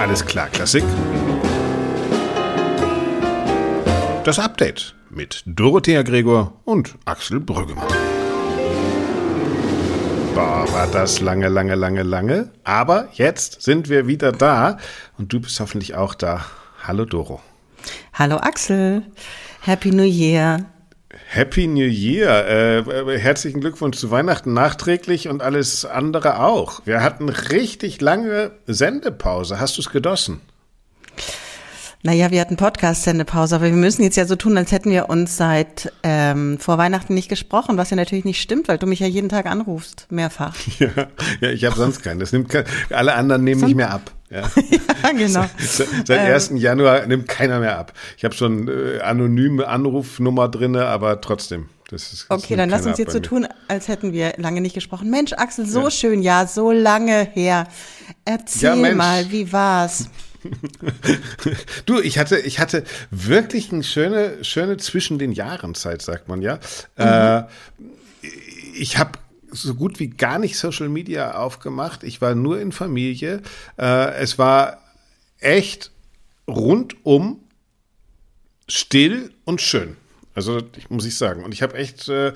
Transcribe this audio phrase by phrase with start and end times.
[0.00, 0.82] Alles klar, Klassik.
[4.24, 7.86] Das Update mit Dorothea Gregor und Axel Brüggemann.
[10.34, 12.48] Boah, war das lange, lange, lange, lange.
[12.64, 14.78] Aber jetzt sind wir wieder da
[15.18, 16.46] und du bist hoffentlich auch da.
[16.82, 17.42] Hallo Doro.
[18.14, 19.02] Hallo Axel.
[19.60, 20.64] Happy New Year.
[21.28, 22.46] Happy New Year.
[22.46, 26.82] Äh, herzlichen Glückwunsch zu Weihnachten nachträglich und alles andere auch.
[26.84, 29.58] Wir hatten richtig lange Sendepause.
[29.60, 30.40] Hast du es genossen?
[32.02, 35.36] Naja, wir hatten Podcast-Sendepause, aber wir müssen jetzt ja so tun, als hätten wir uns
[35.36, 39.06] seit ähm, vor Weihnachten nicht gesprochen, was ja natürlich nicht stimmt, weil du mich ja
[39.06, 40.56] jeden Tag anrufst, mehrfach.
[40.78, 40.88] Ja,
[41.40, 42.20] ja ich habe sonst keinen.
[42.20, 44.12] Das nimmt kein, alle anderen nehmen nicht mehr ab.
[44.30, 44.42] Ja,
[45.02, 45.44] ja genau.
[45.58, 46.50] Seit 1.
[46.50, 46.56] Ähm.
[46.56, 47.92] Januar nimmt keiner mehr ab.
[48.16, 51.68] Ich habe schon äh, anonyme Anrufnummer drinne, aber trotzdem.
[51.90, 54.74] Das ist, das okay, dann lass uns jetzt so tun, als hätten wir lange nicht
[54.74, 55.10] gesprochen.
[55.10, 55.90] Mensch, Axel, so ja.
[55.90, 57.66] schön, ja, so lange her.
[58.24, 60.08] Erzähl ja, mal, wie war's?
[61.86, 66.42] du, ich hatte, ich hatte wirklich eine schöne, schöne zwischen den Jahren Zeit, sagt man
[66.42, 66.60] ja.
[66.96, 67.04] Mhm.
[67.04, 67.42] Äh,
[68.74, 69.18] ich habe
[69.52, 72.02] so gut wie gar nicht Social Media aufgemacht.
[72.04, 73.42] Ich war nur in Familie.
[73.78, 74.78] Äh, es war
[75.38, 75.90] echt
[76.48, 77.40] rundum
[78.68, 79.96] still und schön.
[80.34, 81.44] Also ich, muss ich sagen.
[81.44, 82.32] Und ich habe echt, äh,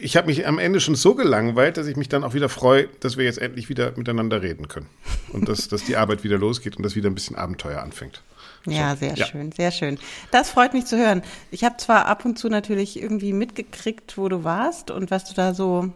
[0.00, 2.88] ich habe mich am Ende schon so gelangweilt, dass ich mich dann auch wieder freue,
[3.00, 4.88] dass wir jetzt endlich wieder miteinander reden können.
[5.32, 8.22] Und dass, dass die Arbeit wieder losgeht und dass wieder ein bisschen Abenteuer anfängt.
[8.66, 9.26] Ja, sehr ja.
[9.26, 9.98] schön, sehr schön.
[10.30, 11.22] Das freut mich zu hören.
[11.50, 15.34] Ich habe zwar ab und zu natürlich irgendwie mitgekriegt, wo du warst und was du
[15.34, 15.92] da so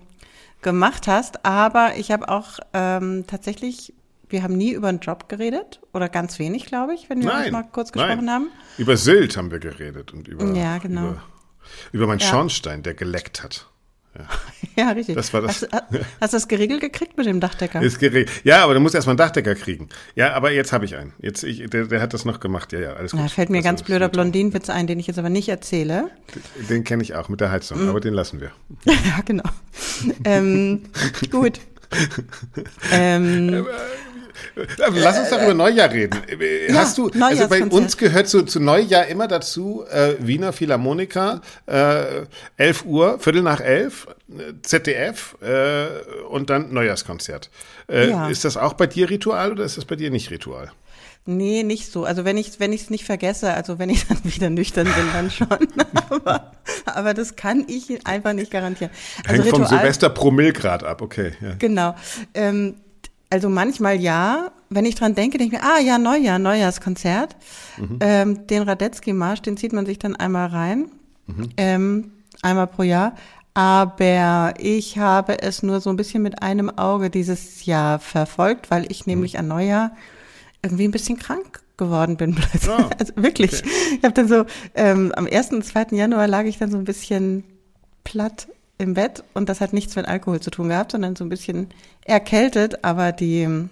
[0.65, 3.95] gemacht hast, aber ich habe auch ähm, tatsächlich
[4.29, 7.45] wir haben nie über einen Job geredet oder ganz wenig, glaube ich, wenn wir nein,
[7.45, 8.35] uns mal kurz gesprochen nein.
[8.35, 8.49] haben.
[8.79, 11.11] Über Sylt haben wir geredet und über, ja, genau.
[11.11, 11.23] über,
[11.93, 12.27] über meinen ja.
[12.27, 13.69] Schornstein, der geleckt hat.
[14.17, 14.25] Ja.
[14.85, 15.17] ja, richtig.
[15.17, 15.63] Das war das.
[15.63, 15.73] Hast,
[16.21, 17.83] hast, du das geregelt gekriegt mit dem Dachdecker?
[17.83, 18.31] Ist geregelt.
[18.45, 19.89] Ja, aber du musst erstmal einen Dachdecker kriegen.
[20.15, 21.13] Ja, aber jetzt habe ich einen.
[21.21, 22.73] Jetzt, ich, der, der, hat das noch gemacht.
[22.73, 23.21] Ja, ja, alles gut.
[23.21, 26.11] Da fällt mir das ganz blöder Blondinenwitz ein, den ich jetzt aber nicht erzähle.
[26.57, 27.89] Den, den kenne ich auch mit der Heizung, mhm.
[27.89, 28.53] aber den lassen wir.
[28.85, 29.49] ja, genau.
[30.25, 30.83] ähm,
[31.31, 31.61] gut.
[32.93, 33.67] ähm,
[34.77, 36.21] Lass uns doch über Neujahr reden.
[36.75, 41.41] Hast ja, du, also bei uns gehört zu, zu Neujahr immer dazu äh, Wiener Philharmoniker,
[41.67, 42.25] äh,
[42.57, 44.07] 11 Uhr, Viertel nach elf,
[44.63, 45.87] ZDF äh,
[46.31, 47.51] und dann Neujahrskonzert.
[47.89, 48.29] Äh, ja.
[48.29, 50.73] Ist das auch bei dir Ritual oder ist das bei dir nicht Ritual?
[51.27, 52.05] Nee, nicht so.
[52.05, 55.07] Also wenn ich wenn ich es nicht vergesse, also wenn ich dann wieder nüchtern bin,
[55.13, 55.49] dann schon.
[56.11, 56.53] aber,
[56.85, 58.93] aber das kann ich einfach nicht garantieren.
[59.27, 61.33] Also Hängt Ritual, vom Silvester Promillgrad ab, okay.
[61.41, 61.55] Ja.
[61.59, 61.95] Genau.
[62.35, 62.75] Ähm,
[63.35, 64.53] also manchmal ja.
[64.71, 67.37] Wenn ich dran denke, denke ich mir, ah ja, Neujahr, Neujahrskonzert.
[67.77, 67.99] Mhm.
[67.99, 70.87] Ähm, den Radetzky-Marsch, den zieht man sich dann einmal rein.
[71.27, 71.49] Mhm.
[71.57, 72.13] Ähm,
[72.43, 73.17] einmal pro Jahr.
[73.53, 78.91] Aber ich habe es nur so ein bisschen mit einem Auge dieses Jahr verfolgt, weil
[78.91, 79.41] ich nämlich mhm.
[79.41, 79.97] an Neujahr
[80.63, 82.37] irgendwie ein bisschen krank geworden bin.
[82.69, 83.53] Oh, also wirklich.
[83.53, 83.69] Okay.
[83.99, 84.45] Ich habe dann so,
[84.77, 85.51] ähm, am 1.
[85.51, 85.87] und 2.
[85.91, 87.43] Januar lag ich dann so ein bisschen
[88.05, 88.47] platt
[88.79, 91.69] im Bett und das hat nichts mit Alkohol zu tun gehabt, sondern so ein bisschen
[92.05, 93.69] erkältet, aber die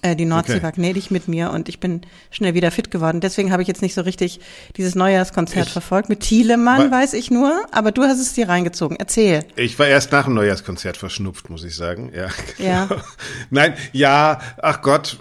[0.00, 0.62] äh, die Nordsee okay.
[0.62, 2.00] war gnädig mit mir und ich bin
[2.30, 3.20] schnell wieder fit geworden.
[3.20, 4.40] Deswegen habe ich jetzt nicht so richtig
[4.76, 6.08] dieses Neujahrskonzert ich verfolgt.
[6.08, 8.96] Mit Thielemann weiß ich nur, aber du hast es dir reingezogen.
[8.96, 9.44] Erzähl.
[9.54, 12.10] Ich war erst nach dem Neujahrskonzert verschnupft, muss ich sagen.
[12.14, 12.28] Ja.
[12.58, 12.88] ja.
[13.50, 15.18] Nein, ja, ach Gott.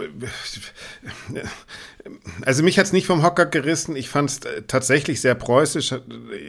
[2.43, 3.95] Also mich hat's nicht vom Hocker gerissen.
[3.95, 5.93] Ich fand es tatsächlich sehr preußisch.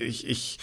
[0.00, 0.58] Ich, ich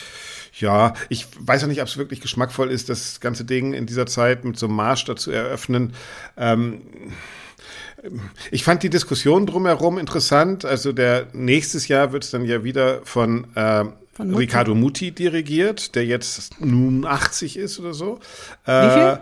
[0.59, 4.06] ja, ich weiß auch nicht, ob es wirklich geschmackvoll ist, das ganze Ding in dieser
[4.06, 5.94] Zeit mit so einem Marsch dazu eröffnen.
[6.38, 6.81] Ähm,
[8.52, 10.66] ich fand die Diskussion drumherum interessant.
[10.66, 14.38] Also der nächstes Jahr wird es dann ja wieder von, äh, von Mutti.
[14.38, 18.19] Riccardo Muti dirigiert, der jetzt nun 80 ist oder so.
[18.66, 19.19] Wie viel?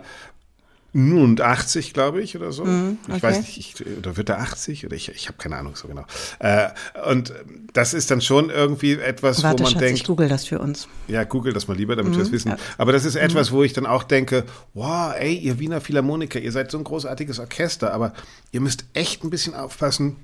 [0.94, 2.64] Nun 80, glaube ich, oder so.
[2.64, 3.16] Mm, okay.
[3.16, 4.86] Ich weiß nicht, ich, oder wird er 80?
[4.86, 6.04] Oder ich, ich habe keine Ahnung so genau.
[6.38, 6.68] Äh,
[7.10, 7.32] und
[7.74, 9.98] das ist dann schon irgendwie etwas, Warte, wo man Schatz, denkt.
[10.00, 10.88] Ich google das für uns.
[11.06, 12.48] Ja, google das mal lieber, damit mm, wir es wissen.
[12.52, 12.56] Ja.
[12.78, 13.54] Aber das ist etwas, mm.
[13.54, 17.38] wo ich dann auch denke, wow, ey, ihr Wiener Philharmoniker, ihr seid so ein großartiges
[17.38, 18.14] Orchester, aber
[18.50, 20.16] ihr müsst echt ein bisschen aufpassen,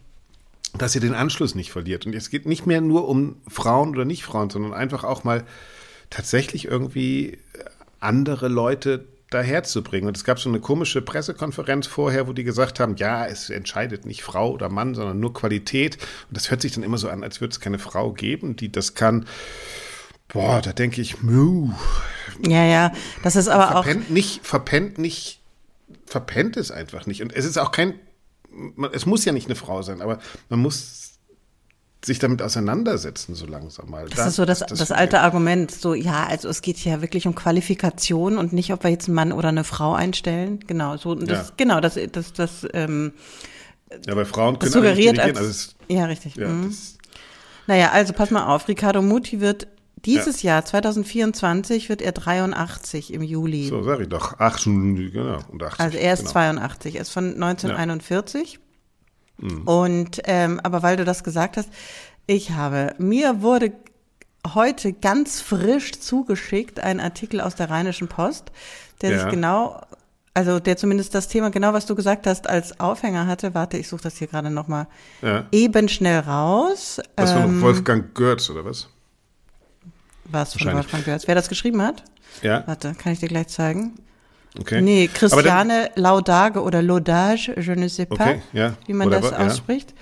[0.78, 2.06] dass ihr den Anschluss nicht verliert.
[2.06, 5.44] Und es geht nicht mehr nur um Frauen oder nicht Frauen, sondern einfach auch mal
[6.08, 7.38] tatsächlich irgendwie
[8.00, 10.08] andere Leute daherzubringen.
[10.08, 14.06] Und es gab so eine komische Pressekonferenz vorher, wo die gesagt haben, ja, es entscheidet
[14.06, 15.96] nicht Frau oder Mann, sondern nur Qualität.
[16.28, 18.70] Und das hört sich dann immer so an, als würde es keine Frau geben, die
[18.70, 19.26] das kann.
[20.28, 21.72] Boah, da denke ich, muh.
[22.46, 22.92] Ja, ja,
[23.22, 24.10] das ist aber verpennt auch.
[24.10, 25.40] Nicht, verpennt nicht,
[26.06, 27.22] verpennt es einfach nicht.
[27.22, 27.94] Und es ist auch kein,
[28.92, 30.18] es muss ja nicht eine Frau sein, aber
[30.48, 31.13] man muss
[32.06, 34.06] sich damit auseinandersetzen, so langsam mal.
[34.08, 37.00] Das, das ist so das, das, das alte Argument, so, ja, also es geht ja
[37.02, 40.60] wirklich um Qualifikation und nicht, ob wir jetzt einen Mann oder eine Frau einstellen.
[40.66, 41.54] Genau, so, das, ja.
[41.56, 43.12] genau, das, das, das, ähm,
[44.06, 46.36] Ja, bei Frauen können suggeriert als, also es- ja, richtig.
[46.36, 46.74] ja, mhm.
[47.66, 49.66] Naja, also pass mal auf, Ricardo Muti wird
[50.04, 53.68] dieses Jahr, 2024, wird er 83 im Juli.
[53.68, 54.34] so sag ich doch.
[54.38, 55.38] Ach, genau.
[55.50, 56.32] Und 80, Also er ist genau.
[56.32, 58.60] 82, er ist von 1941.
[59.38, 59.62] Mhm.
[59.62, 61.68] Und ähm, aber weil du das gesagt hast,
[62.26, 63.72] ich habe mir wurde
[64.54, 68.52] heute ganz frisch zugeschickt ein Artikel aus der Rheinischen Post,
[69.02, 69.18] der Ja.
[69.20, 69.80] sich genau,
[70.34, 73.54] also der zumindest das Thema genau, was du gesagt hast, als Aufhänger hatte.
[73.54, 74.86] Warte, ich suche das hier gerade noch mal
[75.22, 75.46] Ja.
[75.52, 77.00] eben schnell raus.
[77.16, 78.88] Was Ähm, von Wolfgang Goertz, oder was?
[80.26, 80.72] was von.
[80.74, 81.26] Wolfgang Götz.
[81.26, 82.02] Wer das geschrieben hat?
[82.42, 83.94] Ja, Warte, kann ich dir gleich zeigen?
[84.58, 84.80] Okay.
[84.80, 89.30] Nee, dann- Christiane Laudage oder Laudage, je ne sais pas, Okay, ja, wie man whatever,
[89.30, 89.94] das ausspricht.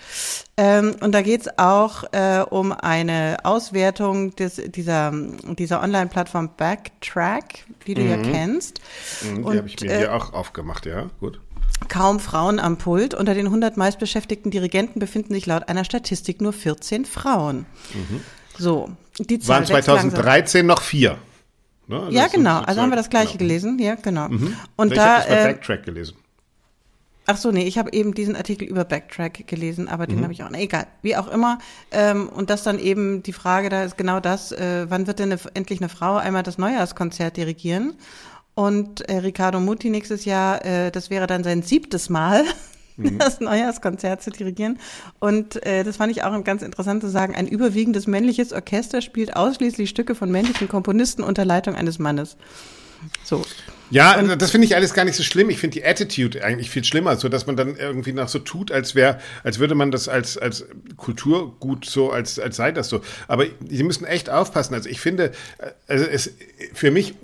[0.57, 5.13] Ähm, und da geht's auch äh, um eine Auswertung des, dieser,
[5.59, 8.81] dieser Online-Plattform Backtrack, die du ja kennst.
[9.23, 11.41] Mhm, Die habe ich mir äh, hier auch aufgemacht, ja, gut.
[11.89, 13.13] Kaum Frauen am Pult.
[13.15, 17.67] Unter den 100 meistbeschäftigten Dirigenten befinden sich laut einer Statistik nur 14 Frauen.
[18.57, 20.11] So, die Zahl Waren wächst langsam.
[20.11, 21.19] 2013 noch vier.
[21.87, 22.01] Ne?
[22.01, 22.61] Also Ja, das genau.
[22.61, 23.49] Also haben wir das gleiche genau.
[23.49, 23.79] gelesen.
[23.79, 24.27] Ja, genau.
[24.77, 26.17] Und ich da, habe das bei äh, Backtrack gelesen.
[27.27, 30.09] ach so, nee, ich habe eben diesen Artikel über Backtrack gelesen, aber Mhm.
[30.11, 31.59] den habe ich auch, na, egal, wie auch immer.
[31.91, 35.33] Ähm, und das dann eben die Frage, da ist genau das, äh, wann wird denn
[35.33, 37.95] eine, endlich eine Frau einmal das Neujahrskonzert dirigieren?
[38.55, 42.45] Und äh, Ricardo Muti nächstes Jahr, äh, das wäre dann sein siebtes Mal.
[42.97, 43.19] Mhm.
[43.19, 44.79] Das Neujahrskonzert zu dirigieren.
[45.19, 49.37] Und äh, das fand ich auch ganz interessant zu sagen, ein überwiegendes männliches Orchester spielt
[49.37, 52.37] ausschließlich Stücke von männlichen Komponisten unter Leitung eines Mannes.
[53.25, 53.43] So.
[53.91, 55.51] Ja, das finde ich alles gar nicht so schlimm.
[55.51, 58.73] Ich finde die Attitude eigentlich viel schlimmer, so dass man dann irgendwie noch so tut,
[58.73, 60.65] als wäre, als würde man das als als
[60.97, 63.03] Kulturgut so, als als sei das so.
[63.29, 64.73] Aber Sie müssen echt aufpassen.
[64.73, 66.33] Also ich finde, äh, also es
[66.73, 67.17] für mich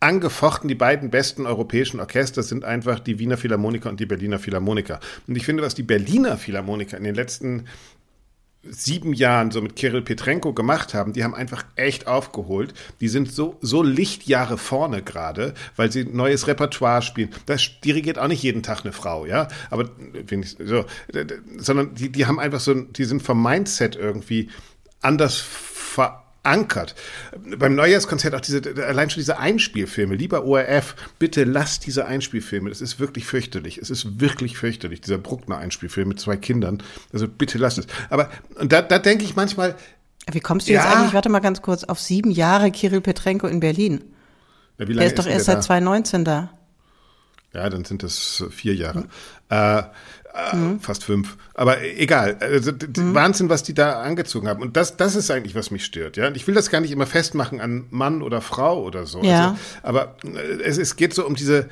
[0.00, 5.00] unangefochten die beiden besten europäischen Orchester sind einfach die Wiener Philharmoniker und die Berliner Philharmoniker.
[5.26, 7.64] Und ich finde, was die Berliner Philharmoniker in den letzten
[8.68, 12.74] sieben Jahren so mit Kirill Petrenko gemacht haben, die haben einfach echt aufgeholt.
[13.00, 17.30] Die sind so, so Lichtjahre vorne gerade, weil sie neues Repertoire spielen.
[17.46, 19.48] Das dirigiert auch nicht jeden Tag eine Frau, ja.
[19.70, 19.90] Aber
[20.58, 20.84] so,
[21.58, 24.50] sondern die, die haben einfach so, die sind vom Mindset irgendwie
[25.00, 25.36] anders
[26.46, 26.94] verankert.
[27.58, 30.14] Beim Neujahrskonzert auch diese, allein schon diese Einspielfilme.
[30.14, 32.68] Lieber ORF, bitte lasst diese Einspielfilme.
[32.68, 33.78] Das ist wirklich fürchterlich.
[33.78, 36.82] Es ist wirklich fürchterlich, dieser Bruckner-Einspielfilm mit zwei Kindern.
[37.12, 37.86] Also bitte lasst es.
[38.10, 39.74] Aber und da, da denke ich manchmal,
[40.30, 40.92] Wie kommst du jetzt Ja.
[40.94, 44.04] eigentlich, warte mal ganz kurz, auf sieben Jahre Kirill Petrenko in Berlin?
[44.78, 45.62] wie Der ist doch erst seit da?
[45.62, 46.50] 2019 da.
[47.54, 49.04] Ja, dann sind das vier Jahre.
[49.48, 49.82] Äh,
[50.36, 51.36] äh, Fast fünf.
[51.54, 52.36] Aber egal.
[52.40, 54.60] Also, d- Wahnsinn, was die da angezogen haben.
[54.62, 56.16] Und das, das ist eigentlich, was mich stört.
[56.16, 59.22] Ja, und ich will das gar nicht immer festmachen an Mann oder Frau oder so.
[59.22, 59.50] Ja.
[59.50, 61.68] Also, aber äh, es, es geht so um diese.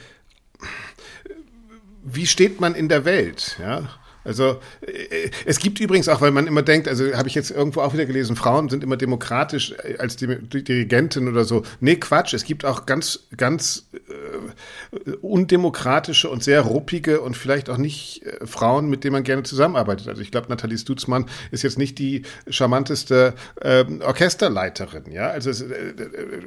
[2.02, 3.56] Wie steht man in der Welt?
[3.60, 3.88] Ja.
[4.24, 7.80] Also äh, es gibt übrigens auch, weil man immer denkt, also habe ich jetzt irgendwo
[7.82, 11.62] auch wieder gelesen, Frauen sind immer demokratisch äh, als Di- Dirigentin oder so.
[11.80, 17.76] Nee, Quatsch, es gibt auch ganz, ganz äh, undemokratische und sehr ruppige und vielleicht auch
[17.78, 20.08] nicht äh, Frauen, mit denen man gerne zusammenarbeitet.
[20.08, 25.28] Also ich glaube, Nathalie Stutzmann ist jetzt nicht die charmanteste ähm, Orchesterleiterin, ja.
[25.28, 25.94] Also es, äh, äh,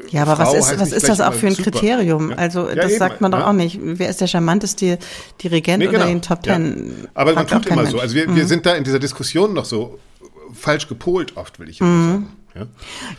[0.09, 1.71] Ja, aber was Frau ist, heißt was ist das auch für ein super.
[1.71, 2.31] Kriterium?
[2.31, 2.38] Ja.
[2.38, 3.47] Also Ja, das eben, sagt man doch ja.
[3.50, 3.80] auch nicht.
[3.81, 4.97] Wer ist der charmanteste
[5.44, 6.06] Dirigent Nee, genau.
[6.06, 6.44] den Top.
[6.44, 7.07] Ten?
[7.13, 7.97] Aber man tut kein immer so.
[7.97, 8.04] Mensch.
[8.04, 10.00] Also wir, wir sind da in dieser Diskussion noch so
[10.54, 12.09] falsch gepolt oft, will ich jetzt Mhm.
[12.12, 12.28] sagen.
[12.56, 12.68] Ja?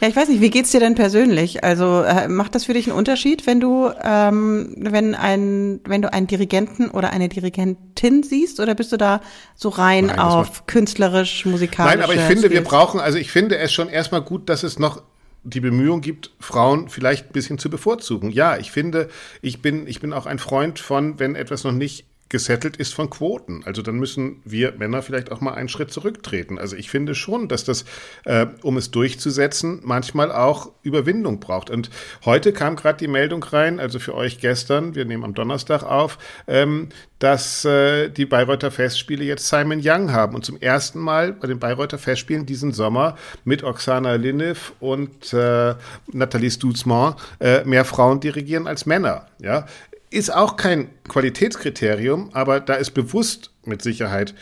[0.01, 1.63] Ja, ich weiß nicht, wie geht's dir denn persönlich?
[1.63, 6.13] Also äh, macht das für dich einen Unterschied, wenn du ähm, wenn ein wenn du
[6.13, 9.21] einen Dirigenten oder eine Dirigentin siehst, oder bist du da
[9.55, 11.95] so rein Nein, auf künstlerisch musikalisch?
[11.95, 14.81] Nein, aber ich finde, wir brauchen, also ich finde es schon erstmal gut, dass es
[14.81, 15.03] noch
[15.45, 18.31] die Bemühung gibt, Frauen vielleicht ein bisschen zu bevorzugen.
[18.31, 19.09] Ja, ich finde,
[19.41, 23.11] ich bin, ich bin auch ein Freund von, wenn etwas noch nicht gesettelt ist von
[23.11, 23.63] Quoten.
[23.65, 26.59] Also dann müssen wir Männer vielleicht auch mal einen Schritt zurücktreten.
[26.59, 27.85] Also ich finde schon, dass das,
[28.25, 31.71] äh, um es durchzusetzen, manchmal auch Überwindung braucht.
[31.71, 31.91] Und
[32.25, 36.19] heute kam gerade die Meldung rein, also für euch gestern, wir nehmen am Donnerstag auf,
[36.47, 41.49] ähm, dass äh, die Bayreuther Festspiele jetzt Simon Young haben und zum ersten Mal bei
[41.49, 45.75] den Bayreuther Festspielen diesen Sommer mit Oksana Linev und äh,
[46.13, 49.27] Nathalie Stutzmann äh, mehr Frauen dirigieren als Männer.
[49.41, 49.67] Ja,
[50.11, 54.35] ist auch kein Qualitätskriterium, aber da ist bewusst mit Sicherheit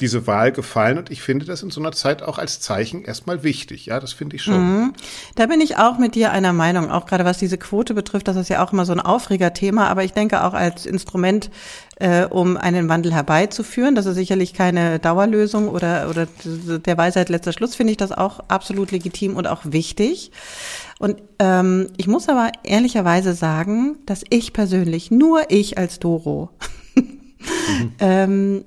[0.00, 3.42] diese Wahl gefallen und ich finde das in so einer Zeit auch als Zeichen erstmal
[3.42, 3.86] wichtig.
[3.86, 4.92] Ja, das finde ich schon.
[5.36, 8.36] Da bin ich auch mit dir einer Meinung, auch gerade was diese Quote betrifft, das
[8.36, 11.50] ist ja auch immer so ein Aufregerthema, aber ich denke auch als Instrument,
[11.98, 17.54] äh, um einen Wandel herbeizuführen, das ist sicherlich keine Dauerlösung oder, oder der Weisheit letzter
[17.54, 20.30] Schluss, finde ich das auch absolut legitim und auch wichtig.
[20.98, 26.50] Und ähm, ich muss aber ehrlicherweise sagen, dass ich persönlich, nur ich als Doro,
[27.98, 28.64] ähm,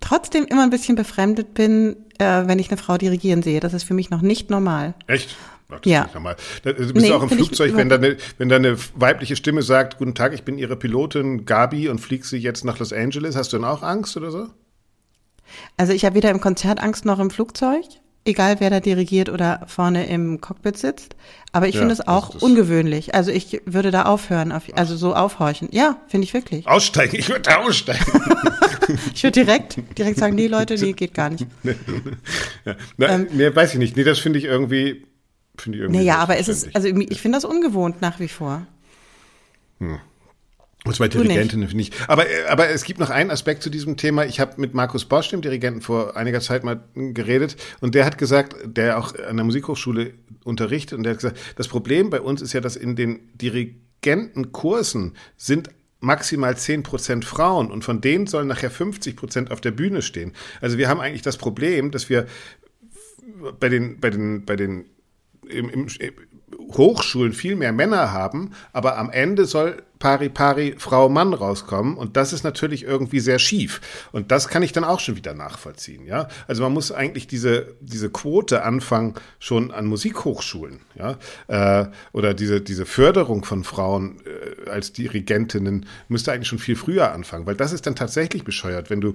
[0.00, 3.60] trotzdem immer ein bisschen befremdet bin, äh, wenn ich eine Frau dirigieren sehe.
[3.60, 4.94] Das ist für mich noch nicht normal.
[5.06, 5.36] Echt?
[5.68, 6.08] Das ja.
[6.12, 9.62] Da bist nee, du auch im Flugzeug, wenn da, eine, wenn da eine weibliche Stimme
[9.62, 13.36] sagt, guten Tag, ich bin Ihre Pilotin Gabi und fliegt Sie jetzt nach Los Angeles,
[13.36, 14.48] hast du dann auch Angst oder so?
[15.76, 17.84] Also ich habe weder im Konzert Angst noch im Flugzeug,
[18.24, 21.16] egal wer da dirigiert oder vorne im Cockpit sitzt.
[21.52, 23.14] Aber ich ja, finde es auch ungewöhnlich.
[23.14, 25.68] Also ich würde da aufhören, auf, also so aufhorchen.
[25.72, 26.66] Ja, finde ich wirklich.
[26.66, 28.04] Aussteigen, ich würde da aussteigen.
[29.14, 31.46] ich würde direkt, direkt sagen, nee Leute, nee, geht gar nicht.
[32.64, 32.76] ja.
[32.96, 33.96] Na, ähm, nee, weiß ich nicht.
[33.96, 35.06] Nee, das finde ich irgendwie,
[35.56, 36.00] finde ich irgendwie.
[36.00, 38.66] Naja, aber es ist, also ich finde das ungewohnt nach wie vor.
[39.78, 39.98] Hm.
[40.84, 41.92] Und zwei Dirigentinnen finde ich.
[42.08, 44.24] Aber, aber es gibt noch einen Aspekt zu diesem Thema.
[44.24, 48.16] Ich habe mit Markus Bosch, dem Dirigenten, vor einiger Zeit mal geredet und der hat
[48.16, 52.40] gesagt, der auch an der Musikhochschule unterrichtet und der hat gesagt, das Problem bei uns
[52.40, 55.68] ist ja, dass in den Dirigentenkursen sind
[56.00, 60.32] maximal 10% Frauen und von denen sollen nachher 50% auf der Bühne stehen.
[60.62, 62.26] Also wir haben eigentlich das Problem, dass wir
[63.58, 64.86] bei den, bei den, bei den
[65.46, 65.86] im, im,
[66.72, 72.16] Hochschulen viel mehr Männer haben, aber am Ende soll pari pari Frau Mann rauskommen und
[72.16, 73.80] das ist natürlich irgendwie sehr schief
[74.10, 76.26] und das kann ich dann auch schon wieder nachvollziehen, ja?
[76.48, 81.18] Also man muss eigentlich diese diese Quote anfangen schon an Musikhochschulen, ja?
[81.46, 87.12] Äh, oder diese diese Förderung von Frauen äh, als Dirigentinnen müsste eigentlich schon viel früher
[87.12, 89.14] anfangen, weil das ist dann tatsächlich bescheuert, wenn du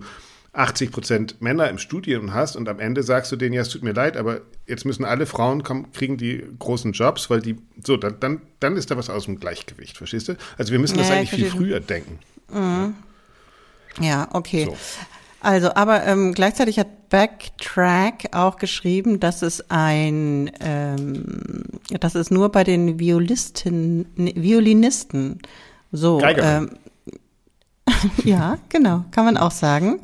[0.57, 3.83] 80 Prozent Männer im Studium hast und am Ende sagst du denen, ja, es tut
[3.83, 7.97] mir leid, aber jetzt müssen alle Frauen kommen, kriegen die großen Jobs, weil die, so,
[7.97, 10.35] dann, dann, dann ist da was aus dem Gleichgewicht, verstehst du?
[10.57, 12.19] Also wir müssen das ja, eigentlich viel früher denken.
[12.51, 12.95] Mhm.
[13.99, 14.65] Ja, okay.
[14.65, 14.77] So.
[15.41, 21.63] Also, aber ähm, gleichzeitig hat Backtrack auch geschrieben, dass es ein, ähm,
[21.99, 25.39] dass es nur bei den Violisten, Violinisten
[25.91, 26.71] so, ähm,
[28.23, 29.99] ja, genau, kann man auch sagen.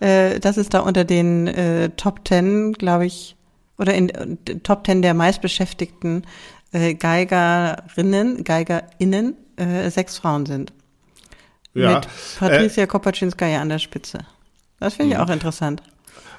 [0.00, 0.06] Ja.
[0.06, 3.36] Äh, das ist da unter den äh, Top Ten, glaube ich,
[3.78, 6.26] oder in äh, Top Ten der meistbeschäftigten
[6.72, 10.72] äh, Geigerinnen, Geigerinnen, äh, sechs Frauen sind.
[11.74, 11.96] Ja.
[11.96, 14.20] Mit Patricia äh, Kopaczynskaja an der Spitze.
[14.80, 15.24] Das finde ich mhm.
[15.24, 15.82] auch interessant.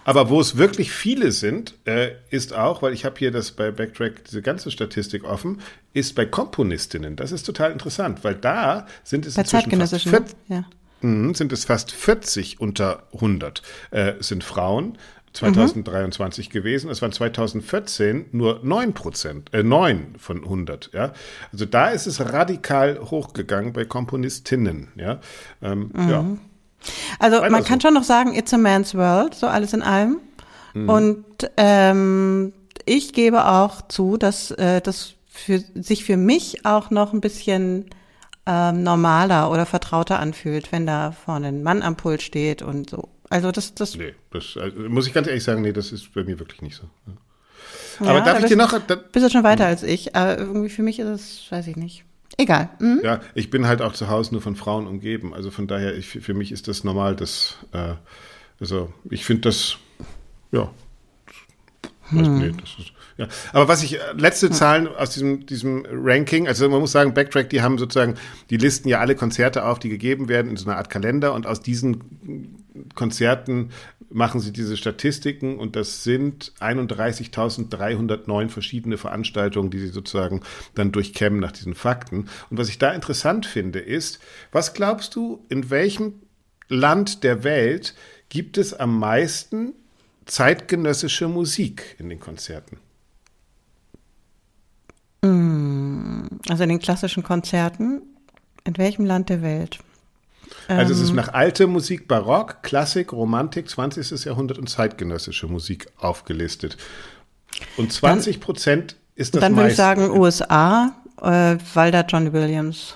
[0.04, 3.72] Aber wo es wirklich viele sind, äh, ist auch, weil ich habe hier das bei
[3.72, 5.60] Backtrack diese ganze Statistik offen,
[5.94, 7.18] ist bei Komponistinnen.
[7.18, 10.64] Das ist total interessant, weil da sind es bei zeitgenössischen, fast 40, ja.
[11.02, 13.62] Mhm, sind es fast 40 unter 100
[13.92, 14.98] äh, sind Frauen.
[15.34, 16.54] 2023 mhm.
[16.54, 16.90] gewesen.
[16.90, 21.14] Es waren 2014 nur 9 Prozent, äh, 9 von 100, ja.
[21.52, 25.20] Also da ist es radikal hochgegangen bei Komponistinnen, ja.
[25.62, 26.10] Ähm, mhm.
[26.10, 26.26] ja.
[27.20, 30.20] Also man kann schon noch sagen, it's a man's world, so alles in allem.
[30.74, 30.90] Mhm.
[30.90, 31.26] Und
[31.58, 32.54] ähm,
[32.86, 37.86] ich gebe auch zu, dass äh, das für, sich für mich auch noch ein bisschen
[38.48, 43.10] ähm, normaler oder vertrauter anfühlt, wenn da vorne ein Mann am Pult steht und so.
[43.30, 43.96] Also das, das.
[43.98, 46.78] Nee, das also, muss ich ganz ehrlich sagen, nee, das ist bei mir wirklich nicht
[46.78, 46.84] so.
[47.08, 48.10] Ja.
[48.10, 48.80] Aber darf ich dir noch.
[48.88, 49.72] Da, bist du schon weiter hm.
[49.72, 52.06] als ich, aber irgendwie für mich ist es, weiß ich nicht.
[52.38, 52.70] Egal.
[52.80, 53.02] Mhm.
[53.04, 55.34] Ja, ich bin halt auch zu Hause nur von Frauen umgeben.
[55.34, 57.96] Also von daher, ich, für mich ist das normal, dass, äh,
[58.60, 59.78] also ich finde das,
[60.52, 60.70] ja,
[62.10, 62.40] hm.
[62.40, 63.28] nee, das ist, ja.
[63.52, 67.50] Aber was ich, äh, letzte Zahlen aus diesem, diesem Ranking, also man muss sagen, Backtrack,
[67.50, 68.16] die haben sozusagen,
[68.50, 71.48] die listen ja alle Konzerte auf, die gegeben werden in so einer Art Kalender und
[71.48, 72.64] aus diesen
[72.96, 73.72] Konzerten
[74.10, 80.42] machen sie diese Statistiken und das sind 31.309 verschiedene Veranstaltungen, die sie sozusagen
[80.76, 82.30] dann durchkämmen nach diesen Fakten.
[82.50, 84.20] Und was ich da interessant finde, ist,
[84.52, 86.22] was glaubst du, in welchem
[86.70, 87.96] Land der Welt
[88.30, 89.74] gibt es am meisten
[90.28, 92.78] zeitgenössische Musik in den Konzerten?
[95.22, 98.02] Mm, also in den klassischen Konzerten,
[98.64, 99.80] in welchem Land der Welt?
[100.68, 104.26] Also es ist ähm, nach alte Musik, Barock, Klassik, Romantik, 20.
[104.26, 106.78] Jahrhundert und zeitgenössische Musik aufgelistet.
[107.78, 112.96] Und 20 Prozent ist das Dann würde ich sagen USA, äh, weil da John Williams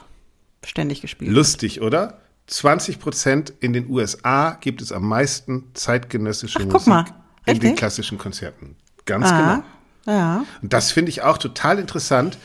[0.64, 1.86] ständig gespielt Lustig, wird.
[1.86, 2.18] oder?
[2.48, 7.14] 20 Prozent in den USA gibt es am meisten zeitgenössische Ach, Musik
[7.46, 8.76] in den klassischen Konzerten.
[9.06, 9.64] Ganz ah.
[10.06, 10.18] genau.
[10.18, 10.46] Ja.
[10.62, 12.38] Und das finde ich auch total interessant.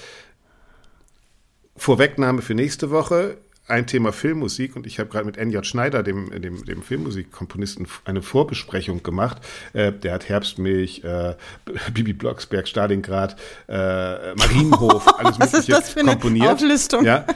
[1.77, 3.39] Vorwegnahme für nächste Woche
[3.69, 5.67] ein Thema Filmmusik und ich habe gerade mit N.J.
[5.67, 9.39] Schneider, dem, dem, dem Filmmusikkomponisten, eine Vorbesprechung gemacht.
[9.73, 11.35] Äh, der hat Herbstmilch, äh,
[11.93, 13.37] Bibi Blocksberg, Stalingrad,
[13.69, 16.49] äh, Marienhof, alles was Mögliche ist das für eine komponiert.
[16.49, 17.05] Auflistung?
[17.05, 17.27] Ja,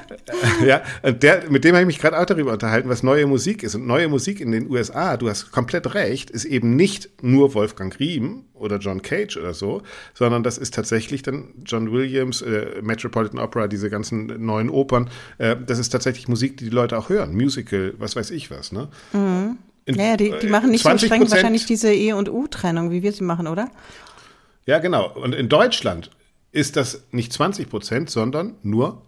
[0.60, 3.26] äh, ja und der, mit dem habe ich mich gerade auch darüber unterhalten, was neue
[3.26, 3.74] Musik ist.
[3.74, 7.98] Und neue Musik in den USA, du hast komplett recht, ist eben nicht nur Wolfgang
[7.98, 9.82] Riem oder John Cage oder so,
[10.14, 15.10] sondern das ist tatsächlich dann John Williams, äh, Metropolitan Opera, diese ganzen neuen Opern.
[15.38, 17.34] Äh, das ist tatsächlich Musik, die die Leute auch hören.
[17.34, 18.72] Musical, was weiß ich was.
[18.72, 18.88] Ne?
[19.12, 19.58] Mhm.
[19.86, 23.02] In, Naja, die, die machen nicht so 20 streng wahrscheinlich diese E- und U-Trennung, wie
[23.02, 23.70] wir sie machen, oder?
[24.66, 25.10] Ja, genau.
[25.10, 26.10] Und in Deutschland
[26.52, 29.02] ist das nicht 20 Prozent, sondern nur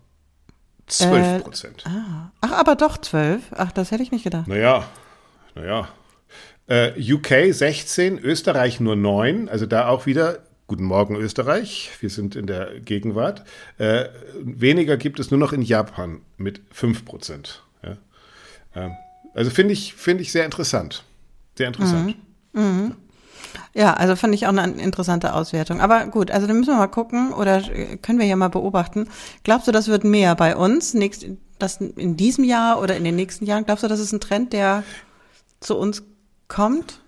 [0.87, 1.85] 12 Prozent.
[2.41, 3.43] Ach, aber doch zwölf.
[3.53, 4.49] Ach, das hätte ich nicht gedacht.
[4.49, 4.85] Naja,
[5.55, 5.89] naja.
[6.67, 12.37] Äh, UK 16, Österreich nur 9, also da auch wieder, guten Morgen Österreich, wir sind
[12.37, 13.45] in der Gegenwart.
[13.79, 14.07] Äh,
[14.41, 17.63] weniger gibt es nur noch in Japan mit 5 Prozent.
[17.83, 17.97] Ja.
[18.75, 18.93] Ähm,
[19.35, 21.05] also finde ich, finde ich sehr interessant.
[21.57, 22.17] Sehr interessant.
[23.75, 25.81] Ja, also fand ich auch eine interessante Auswertung.
[25.81, 29.09] Aber gut, also dann müssen wir mal gucken oder äh, können wir ja mal beobachten.
[29.45, 31.27] Glaubst du, das wird mehr bei uns nächst,
[31.59, 33.65] das in diesem Jahr oder in den nächsten Jahren?
[33.65, 34.85] Glaubst du, das ist ein Trend, der
[35.61, 36.03] zu uns
[36.53, 37.01] kommt,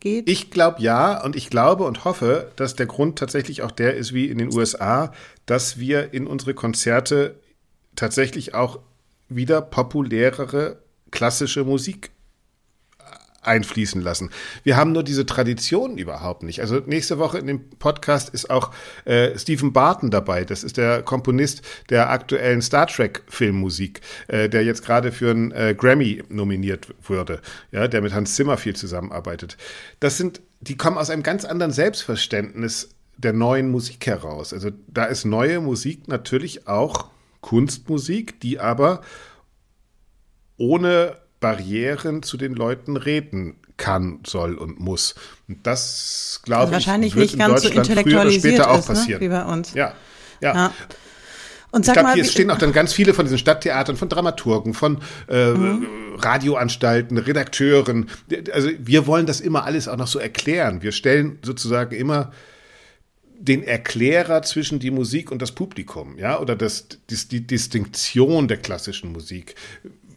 [0.00, 0.28] geht?
[0.28, 4.12] Ich glaube ja und ich glaube und hoffe, dass der Grund tatsächlich auch der ist
[4.12, 5.12] wie in den USA,
[5.46, 7.38] dass wir in unsere Konzerte
[7.94, 8.80] tatsächlich auch
[9.28, 10.82] wieder populärere
[11.12, 12.10] klassische Musik
[13.42, 14.30] einfließen lassen.
[14.62, 16.60] Wir haben nur diese Tradition überhaupt nicht.
[16.60, 18.72] Also nächste Woche in dem Podcast ist auch
[19.04, 20.44] äh, Stephen Barton dabei.
[20.44, 25.52] Das ist der Komponist der aktuellen Star Trek Filmmusik, äh, der jetzt gerade für einen
[25.52, 27.40] äh, Grammy nominiert wurde,
[27.72, 29.56] ja, der mit Hans Zimmer viel zusammenarbeitet.
[30.00, 34.52] Das sind, die kommen aus einem ganz anderen Selbstverständnis der neuen Musik heraus.
[34.52, 39.02] Also da ist neue Musik natürlich auch Kunstmusik, die aber
[40.56, 45.14] ohne Barrieren zu den Leuten reden kann, soll und muss.
[45.48, 48.54] Und das, glaube Also ich, wahrscheinlich wird nicht in ganz so Deutschland früher oder intellektualisiert
[48.54, 48.94] später auch ist, ne?
[48.94, 49.20] passieren.
[49.22, 49.74] wie bei uns.
[49.74, 49.94] Ja,
[50.40, 50.54] ja.
[50.54, 50.72] Ja.
[51.72, 54.08] Und Ich sag glaube, mal, hier stehen auch dann ganz viele von diesen Stadttheatern, von
[54.08, 55.86] Dramaturgen, von äh, Mhm.
[56.16, 58.10] Radioanstalten, Redakteuren.
[58.52, 60.82] Also wir wollen das immer alles auch noch so erklären.
[60.82, 62.32] Wir stellen sozusagen immer
[63.38, 68.58] den Erklärer zwischen die Musik und das Publikum, ja, oder das, das, die Distinktion der
[68.58, 69.54] klassischen Musik.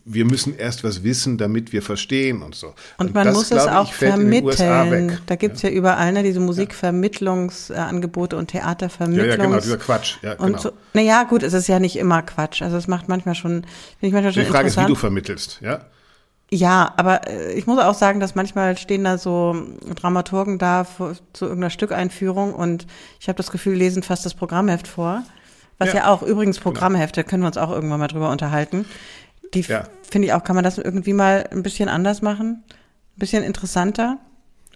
[0.06, 2.74] Wir müssen erst was wissen, damit wir verstehen und so.
[2.98, 5.20] Und man das, muss es auch ich, vermitteln.
[5.26, 5.70] Da gibt's ja.
[5.70, 9.38] überall ne, diese Musikvermittlungsangebote und Ja, Theatervermittlungs.
[9.38, 10.18] ja, genau, dieser Quatsch.
[10.22, 10.60] Ja, Und genau.
[10.60, 12.62] so, naja, gut, es ist ja nicht immer Quatsch.
[12.62, 13.68] Also es macht manchmal schon, finde
[14.02, 15.86] ich manchmal schon Die Frage ist, wie du vermittelst, ja.
[16.52, 19.56] Ja, aber äh, ich muss auch sagen, dass manchmal stehen da so
[19.96, 22.86] Dramaturgen da vor, zu irgendeiner Stückeinführung und
[23.20, 25.24] ich habe das Gefühl, lesen fast das Programmheft vor.
[25.80, 28.86] Was ja, Ja, auch übrigens Programmhefte, können wir uns auch irgendwann mal drüber unterhalten.
[29.54, 29.84] Die Ja.
[30.10, 34.18] finde ich auch, kann man das irgendwie mal ein bisschen anders machen, ein bisschen interessanter.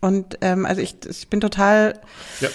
[0.01, 1.99] Und ähm, also ich, ich bin total,
[2.39, 2.49] ja.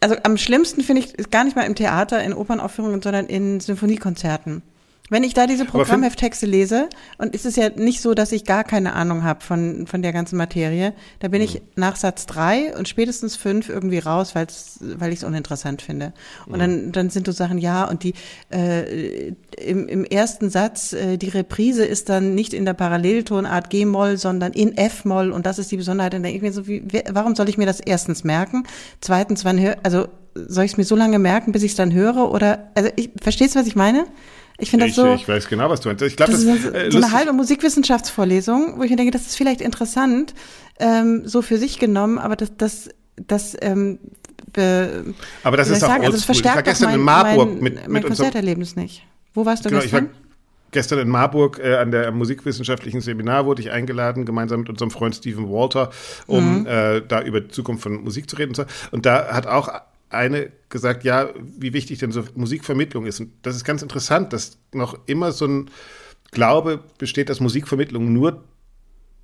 [0.00, 3.60] also am schlimmsten finde ich ist gar nicht mal im Theater, in Opernaufführungen, sondern in
[3.60, 4.62] Symphoniekonzerten.
[5.10, 6.88] Wenn ich da diese Programmhefttexte lese,
[7.18, 10.14] und es ist ja nicht so, dass ich gar keine Ahnung habe von, von der
[10.14, 11.44] ganzen Materie, da bin Mhm.
[11.44, 16.14] ich nach Satz drei und spätestens fünf irgendwie raus, weil's, weil ich es uninteressant finde.
[16.46, 16.58] Und Mhm.
[16.58, 18.14] dann, dann sind so Sachen, ja, und die
[18.50, 24.16] äh, im, im ersten Satz, äh, die Reprise ist dann nicht in der Paralleltonart G-Moll,
[24.16, 26.14] sondern in F-Moll und das ist die Besonderheit.
[26.14, 28.64] Dann denke ich mir so, wie, warum soll ich mir das erstens merken?
[29.02, 31.92] Zweitens, wann hör, also soll ich es mir so lange merken, bis ich es dann
[31.92, 32.30] höre?
[32.32, 34.06] Oder also ich verstehst du, was ich meine?
[34.58, 35.14] Ich finde das so.
[35.14, 36.02] ich weiß genau, was du meinst.
[36.02, 39.10] Ich glaube, Das das, ist so, äh, so eine halbe Musikwissenschaftsvorlesung, wo ich mir denke,
[39.12, 40.34] das ist vielleicht interessant,
[40.78, 42.88] ähm, so für sich genommen, aber das, das,
[43.26, 43.98] das, ähm,
[44.52, 46.36] be, Aber das ist auch sagen, also es oldschool.
[46.36, 49.04] Ich war verstärkt gestern mein, in Marburg mein, mit- mein mit unserem- Konzerterlebnis nicht.
[49.34, 50.10] Wo warst du Genau, gestern?
[50.70, 55.14] gestern in Marburg äh, an der musikwissenschaftlichen Seminar wurde ich eingeladen, gemeinsam mit unserem Freund
[55.16, 55.90] Stephen Walter,
[56.26, 56.66] um Mhm.
[56.66, 58.50] äh, da über die Zukunft von Musik zu reden.
[58.50, 58.64] Und, so.
[58.92, 59.68] und da hat auch
[60.14, 63.20] eine gesagt, ja, wie wichtig denn so Musikvermittlung ist.
[63.20, 65.70] Und das ist ganz interessant, dass noch immer so ein
[66.30, 68.44] Glaube besteht, dass Musikvermittlung nur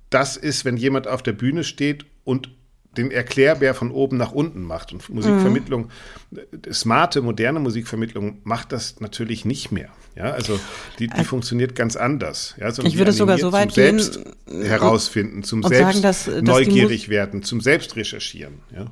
[0.09, 2.49] das ist, wenn jemand auf der Bühne steht und
[2.97, 4.91] den Erklärbär von oben nach unten macht.
[4.91, 5.89] Und Musikvermittlung,
[6.35, 9.89] äh, smarte, moderne Musikvermittlung macht das natürlich nicht mehr.
[10.17, 10.59] Ja, also
[10.99, 12.55] die, die funktioniert ganz anders.
[12.59, 16.25] Ja, sondern Ich würde sogar so weit zum Selbst gehen, herausfinden, zum Selbst sagen, dass-
[16.25, 18.55] dass die neugierig werden, zum Selbst recherchieren.
[18.75, 18.91] Ja.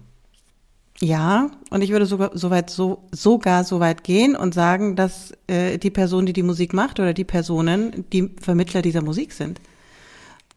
[1.01, 5.31] Ja, und ich würde sogar so weit, so, sogar so weit gehen und sagen, dass
[5.47, 9.62] äh, die Person, die die Musik macht oder die Personen, die Vermittler dieser Musik sind.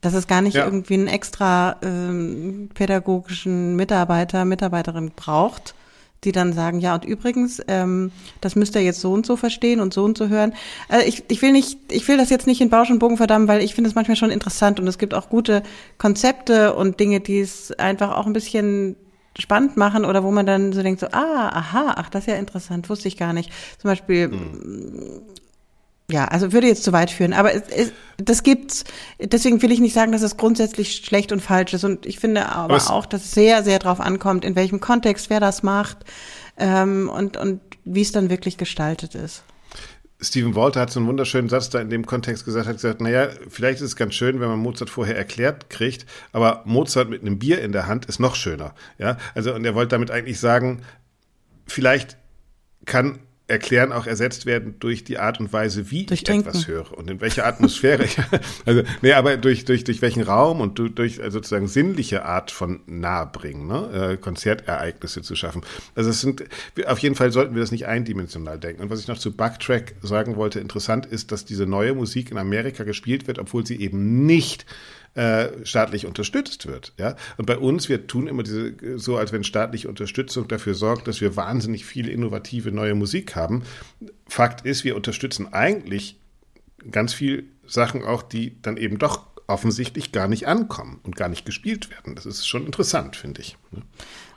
[0.00, 0.64] Dass es gar nicht Ja.
[0.64, 5.76] irgendwie einen extra ähm, pädagogischen Mitarbeiter, Mitarbeiterin braucht,
[6.24, 9.78] die dann sagen, ja, und übrigens, ähm, das müsst ihr jetzt so und so verstehen
[9.78, 10.54] und so und so hören.
[10.88, 13.46] Also ich, ich will nicht, ich will das jetzt nicht in Bausch und Bogen verdammen,
[13.46, 15.62] weil ich finde es manchmal schon interessant und es gibt auch gute
[15.98, 18.96] Konzepte und Dinge, die es einfach auch ein bisschen
[19.38, 22.36] spannend machen oder wo man dann so denkt, so, ah, aha, ach, das ist ja
[22.36, 23.50] interessant, wusste ich gar nicht.
[23.78, 24.30] Zum Beispiel,
[26.10, 28.84] ja, also würde jetzt zu weit führen, aber es, es, das gibt's.
[29.18, 31.84] Deswegen will ich nicht sagen, dass es grundsätzlich schlecht und falsch ist.
[31.84, 35.30] Und ich finde aber, es- auch, dass es sehr, sehr drauf ankommt, in welchem Kontext
[35.30, 35.98] wer das macht
[36.58, 39.42] ähm, und, und wie es dann wirklich gestaltet ist.
[40.22, 43.28] Stephen Walter hat so einen wunderschönen Satz da in dem Kontext gesagt, hat gesagt, naja,
[43.48, 47.38] vielleicht ist es ganz schön, wenn man Mozart vorher erklärt kriegt, aber Mozart mit einem
[47.38, 48.74] Bier in der Hand ist noch schöner.
[48.98, 50.82] Ja, also, und er wollte damit eigentlich sagen,
[51.66, 52.16] vielleicht
[52.86, 56.48] kann Erklären auch ersetzt werden durch die Art und Weise, wie durch ich Trinken.
[56.48, 58.16] etwas höre und in welcher Atmosphäre ich,
[58.66, 62.80] also, nee, aber durch, durch, durch welchen Raum und durch, also sozusagen sinnliche Art von
[62.86, 64.12] Nahebringen, ne?
[64.12, 65.62] Äh, Konzertereignisse zu schaffen.
[65.94, 66.44] Also es sind,
[66.86, 68.82] auf jeden Fall sollten wir das nicht eindimensional denken.
[68.82, 72.38] Und was ich noch zu Bugtrack sagen wollte, interessant ist, dass diese neue Musik in
[72.38, 74.66] Amerika gespielt wird, obwohl sie eben nicht
[75.14, 76.94] äh, staatlich unterstützt wird.
[76.98, 77.16] Ja?
[77.36, 81.20] Und bei uns, wir tun immer diese, so, als wenn staatliche Unterstützung dafür sorgt, dass
[81.20, 83.62] wir wahnsinnig viele innovative neue Musik haben.
[84.26, 86.18] Fakt ist, wir unterstützen eigentlich
[86.90, 91.44] ganz viel Sachen auch, die dann eben doch offensichtlich gar nicht ankommen und gar nicht
[91.44, 92.14] gespielt werden.
[92.14, 93.58] Das ist schon interessant, finde ich.
[93.70, 93.82] Ne?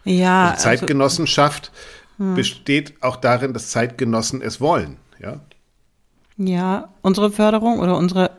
[0.03, 0.51] Ja.
[0.51, 1.71] Also Zeitgenossenschaft
[2.17, 2.35] also, hm.
[2.35, 4.97] besteht auch darin, dass Zeitgenossen es wollen.
[5.19, 5.39] Ja.
[6.37, 8.31] Ja, unsere Förderung oder unsere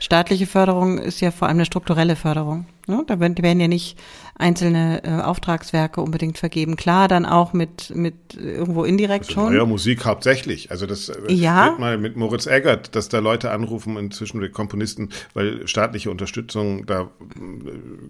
[0.00, 2.66] staatliche Förderung ist ja vor allem eine strukturelle Förderung.
[2.88, 3.04] Ne?
[3.06, 3.96] Da werden, werden ja nicht
[4.34, 6.74] einzelne äh, Auftragswerke unbedingt vergeben.
[6.74, 9.54] Klar, dann auch mit, mit irgendwo indirekt also schon.
[9.56, 10.72] Ja, Musik hauptsächlich.
[10.72, 11.76] Also das äh, ja.
[11.78, 17.02] mal mit Moritz Eggert, dass da Leute anrufen inzwischen die Komponisten, weil staatliche Unterstützung da
[17.02, 17.06] äh,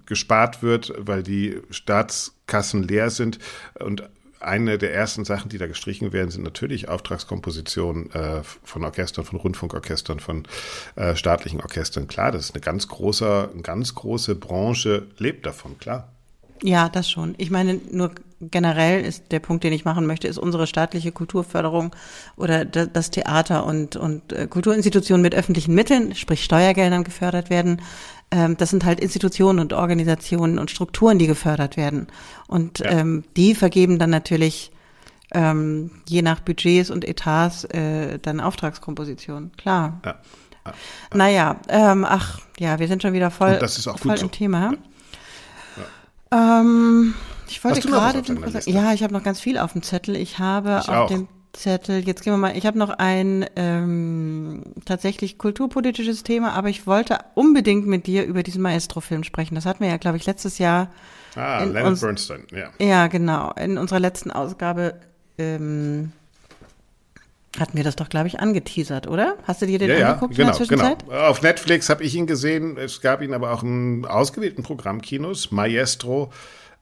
[0.06, 3.38] gespart wird, weil die Staatskassen leer sind
[3.78, 4.08] und
[4.44, 9.38] eine der ersten Sachen, die da gestrichen werden, sind natürlich Auftragskompositionen äh, von Orchestern, von
[9.38, 10.44] Rundfunkorchestern, von
[10.96, 12.06] äh, staatlichen Orchestern.
[12.08, 16.08] Klar, das ist eine ganz große, eine ganz große Branche, lebt davon, klar.
[16.62, 17.34] Ja, das schon.
[17.38, 18.12] Ich meine, nur
[18.50, 21.94] generell ist der Punkt, den ich machen möchte, ist unsere staatliche Kulturförderung
[22.36, 27.82] oder das Theater und, und äh, Kulturinstitutionen mit öffentlichen Mitteln, sprich Steuergeldern gefördert werden.
[28.30, 32.08] Ähm, das sind halt Institutionen und Organisationen und Strukturen, die gefördert werden.
[32.46, 32.90] Und ja.
[32.90, 34.72] ähm, die vergeben dann natürlich
[35.32, 39.52] ähm, je nach Budgets und Etats äh, dann Auftragskompositionen.
[39.56, 40.00] Klar.
[40.04, 40.14] Ja.
[40.66, 40.72] Ja.
[41.12, 43.58] Naja, ähm, ach ja, wir sind schon wieder voll,
[43.98, 44.74] voll im Thema.
[46.30, 47.14] Ähm,
[47.48, 48.22] ich wollte gerade,
[48.66, 50.16] ja, ich habe noch ganz viel auf dem Zettel.
[50.16, 51.08] Ich habe ich auf auch.
[51.08, 56.68] dem Zettel, jetzt gehen wir mal, ich habe noch ein ähm, tatsächlich kulturpolitisches Thema, aber
[56.68, 59.54] ich wollte unbedingt mit dir über diesen Maestro-Film sprechen.
[59.54, 60.90] Das hatten wir ja, glaube ich, letztes Jahr.
[61.36, 62.70] Ah, Leonard uns, Bernstein, ja.
[62.78, 63.52] Ja, genau.
[63.52, 64.94] In unserer letzten Ausgabe
[65.38, 66.12] ähm,
[67.58, 69.36] hatten wir das doch, glaube ich, angeteasert, oder?
[69.44, 70.82] Hast du dir den ja, angeguckt ja, genau, in der genau.
[70.84, 71.08] Zwischenzeit?
[71.08, 71.28] Genau.
[71.28, 72.76] Auf Netflix habe ich ihn gesehen.
[72.76, 75.50] Es gab ihn aber auch in ausgewählten Programmkinos.
[75.50, 76.32] Maestro.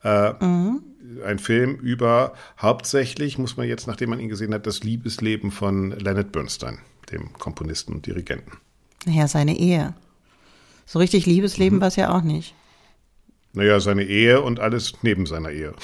[0.05, 0.83] Äh, mhm.
[1.25, 5.91] Ein Film über hauptsächlich, muss man jetzt, nachdem man ihn gesehen hat, das Liebesleben von
[5.91, 6.79] Leonard Bernstein,
[7.11, 8.53] dem Komponisten und Dirigenten.
[9.05, 9.95] Naja, seine Ehe.
[10.87, 11.81] So richtig Liebesleben mhm.
[11.83, 12.55] war es ja auch nicht.
[13.55, 15.75] Naja, seine Ehe und alles neben seiner Ehe.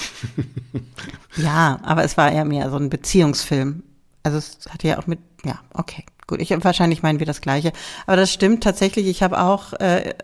[1.37, 3.83] ja, aber es war ja mehr so ein Beziehungsfilm.
[4.22, 6.40] Also es hat ja auch mit, ja, okay, gut.
[6.40, 7.72] Ich wahrscheinlich meinen wir das Gleiche.
[8.07, 9.07] Aber das stimmt tatsächlich.
[9.07, 10.14] Ich habe auch, äh, äh,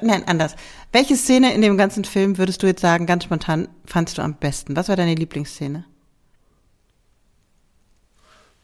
[0.00, 0.56] nein, anders.
[0.92, 4.34] Welche Szene in dem ganzen Film würdest du jetzt sagen, ganz spontan fandst du am
[4.34, 4.76] besten?
[4.76, 5.84] Was war deine Lieblingsszene?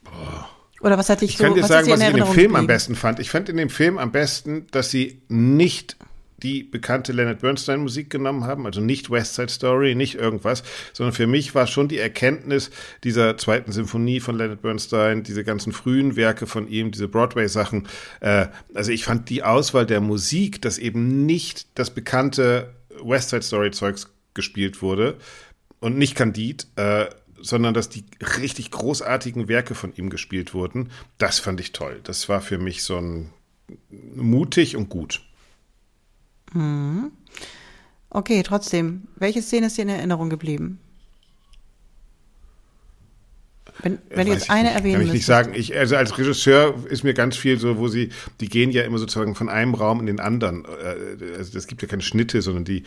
[0.05, 0.49] Boah.
[0.81, 1.45] Oder was hat dich ich so?
[1.45, 2.57] Ich kann dir sagen, was ich in dem Film geblieben?
[2.57, 3.21] am besten fand.
[3.21, 5.97] Ich fand in dem Film am besten, dass sie nicht
[6.43, 11.15] die bekannte Leonard Bernstein Musik genommen haben, also nicht West Side Story, nicht irgendwas, sondern
[11.15, 12.71] für mich war schon die Erkenntnis
[13.05, 17.89] dieser zweiten Symphonie von Leonard Bernstein, diese ganzen frühen Werke von ihm, diese Broadway-Sachen.
[18.21, 23.43] Äh, also ich fand die Auswahl der Musik, dass eben nicht das bekannte West Side
[23.43, 25.17] Story Zeugs gespielt wurde
[25.81, 27.07] und nicht Candide, äh,
[27.41, 28.05] sondern dass die
[28.41, 30.91] richtig großartigen Werke von ihm gespielt wurden.
[31.19, 32.01] Das fand ich toll.
[32.05, 33.31] Das war für mich so ein
[34.15, 35.23] mutig und gut.
[36.53, 37.13] Mhm.
[38.11, 39.09] Okay, trotzdem.
[39.17, 40.79] Welche Szene ist dir in Erinnerung geblieben?
[43.81, 45.55] Wenn, wenn du jetzt eine nicht, erwähnen Kann ich nicht sagen.
[45.55, 48.11] Ich, also als Regisseur ist mir ganz viel so, wo sie,
[48.41, 50.65] die gehen ja immer sozusagen von einem Raum in den anderen.
[50.65, 52.85] Äh, also es gibt ja keine Schnitte, sondern die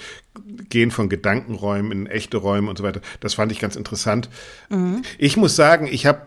[0.69, 3.01] gehen von Gedankenräumen in echte Räume und so weiter.
[3.19, 4.29] Das fand ich ganz interessant.
[4.69, 5.01] Mhm.
[5.17, 6.21] Ich muss sagen, ich habe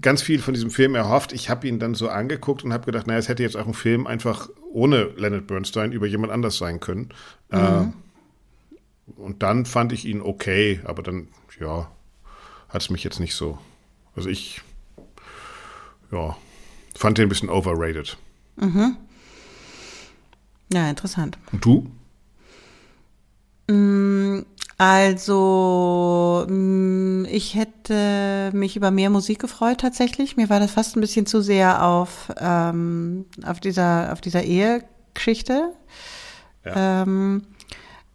[0.00, 1.32] ganz viel von diesem Film erhofft.
[1.32, 3.74] Ich habe ihn dann so angeguckt und habe gedacht, naja, es hätte jetzt auch ein
[3.74, 7.08] Film einfach ohne Leonard Bernstein über jemand anders sein können.
[7.50, 7.58] Mhm.
[7.58, 11.90] Äh, und dann fand ich ihn okay, aber dann, ja,
[12.68, 13.58] hat es mich jetzt nicht so.
[14.14, 14.62] Also ich,
[16.12, 16.36] ja,
[16.96, 18.16] fand den ein bisschen overrated.
[18.56, 18.96] Mhm.
[20.72, 21.38] Ja, interessant.
[21.52, 21.90] Und du?
[24.80, 30.38] Also, mm, ich hätte mich über mehr Musik gefreut tatsächlich.
[30.38, 35.74] Mir war das fast ein bisschen zu sehr auf, ähm, auf dieser, auf dieser Ehegeschichte.
[36.64, 37.02] Ja.
[37.02, 37.42] Ähm,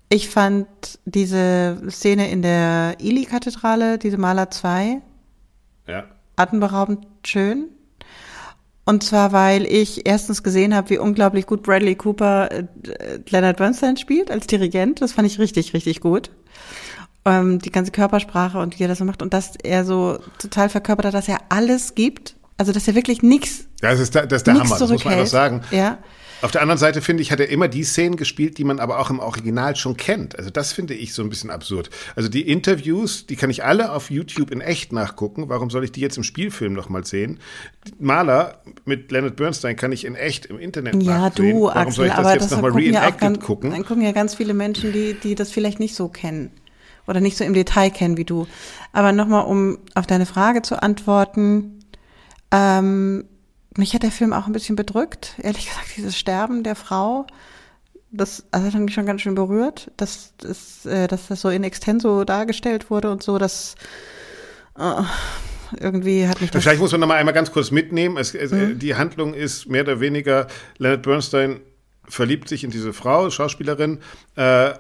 [0.09, 0.67] ich fand
[1.05, 5.03] diese Szene in der Ili-Kathedrale, diese Maler 2,
[5.85, 6.05] ja.
[6.35, 7.69] atemberaubend schön.
[8.85, 12.65] Und zwar, weil ich erstens gesehen habe, wie unglaublich gut Bradley Cooper äh,
[13.29, 15.01] Leonard Bernstein spielt als Dirigent.
[15.01, 16.29] Das fand ich richtig, richtig gut.
[17.25, 20.69] Ähm, die ganze Körpersprache und wie er das so macht und dass er so total
[20.69, 22.35] verkörpert hat, dass er alles gibt.
[22.57, 23.65] Also, dass er wirklich nichts.
[23.81, 25.61] Ja, das ist der, das ist der Hammer, das muss man einfach sagen.
[25.71, 25.97] Ja.
[26.41, 28.99] Auf der anderen Seite finde ich, hat er immer die Szenen gespielt, die man aber
[28.99, 30.37] auch im Original schon kennt.
[30.37, 31.89] Also das finde ich so ein bisschen absurd.
[32.15, 35.49] Also die Interviews, die kann ich alle auf YouTube in echt nachgucken.
[35.49, 37.39] Warum soll ich die jetzt im Spielfilm nochmal sehen?
[37.99, 41.51] Maler mit Leonard Bernstein kann ich in echt im Internet ja, nachsehen.
[41.51, 43.71] Du, Warum Axel, soll ich das aber jetzt nochmal gucken ja reenacted ganz, gucken?
[43.71, 46.51] Dann gucken ja ganz viele Menschen, die, die das vielleicht nicht so kennen
[47.07, 48.47] oder nicht so im Detail kennen wie du.
[48.91, 51.79] Aber nochmal, um auf deine Frage zu antworten,
[52.51, 53.25] ähm,
[53.77, 57.25] mich hat der Film auch ein bisschen bedrückt, ehrlich gesagt, dieses Sterben der Frau,
[58.11, 61.63] das, also hat mich schon ganz schön berührt, dass, dass, äh, dass das so in
[61.63, 63.75] extenso dargestellt wurde und so, dass
[64.77, 65.01] äh,
[65.79, 66.63] irgendwie hat mich das.
[66.63, 68.17] Vielleicht muss man noch mal einmal ganz kurz mitnehmen.
[68.17, 68.79] Es, es, mhm.
[68.79, 71.59] Die Handlung ist mehr oder weniger Leonard Bernstein
[72.07, 73.99] verliebt sich in diese Frau, Schauspielerin.
[74.35, 74.73] Äh,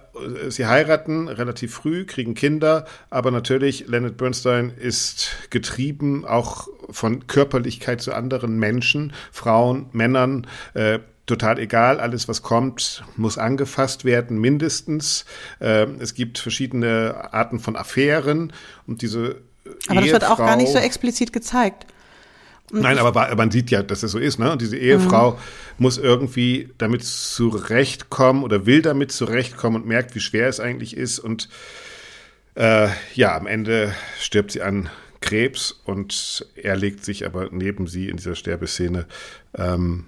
[0.49, 8.01] sie heiraten relativ früh, kriegen Kinder, aber natürlich, Leonard Bernstein ist getrieben auch von Körperlichkeit
[8.01, 10.47] zu anderen Menschen, Frauen, Männern.
[10.73, 15.25] Äh, total egal, alles was kommt, muss angefasst werden, mindestens.
[15.59, 18.53] Äh, es gibt verschiedene Arten von Affären
[18.87, 19.37] und diese
[19.87, 21.87] aber das wird auch gar nicht so explizit gezeigt.
[22.71, 24.39] Nein, aber man sieht ja, dass es so ist.
[24.39, 24.51] Ne?
[24.51, 25.37] Und diese Ehefrau mhm.
[25.77, 31.19] muss irgendwie damit zurechtkommen oder will damit zurechtkommen und merkt, wie schwer es eigentlich ist.
[31.19, 31.47] Und
[32.55, 34.89] äh, ja, am Ende stirbt sie an
[35.21, 39.05] Krebs und er legt sich aber neben sie in dieser Sterbeszene.
[39.55, 40.05] Ähm,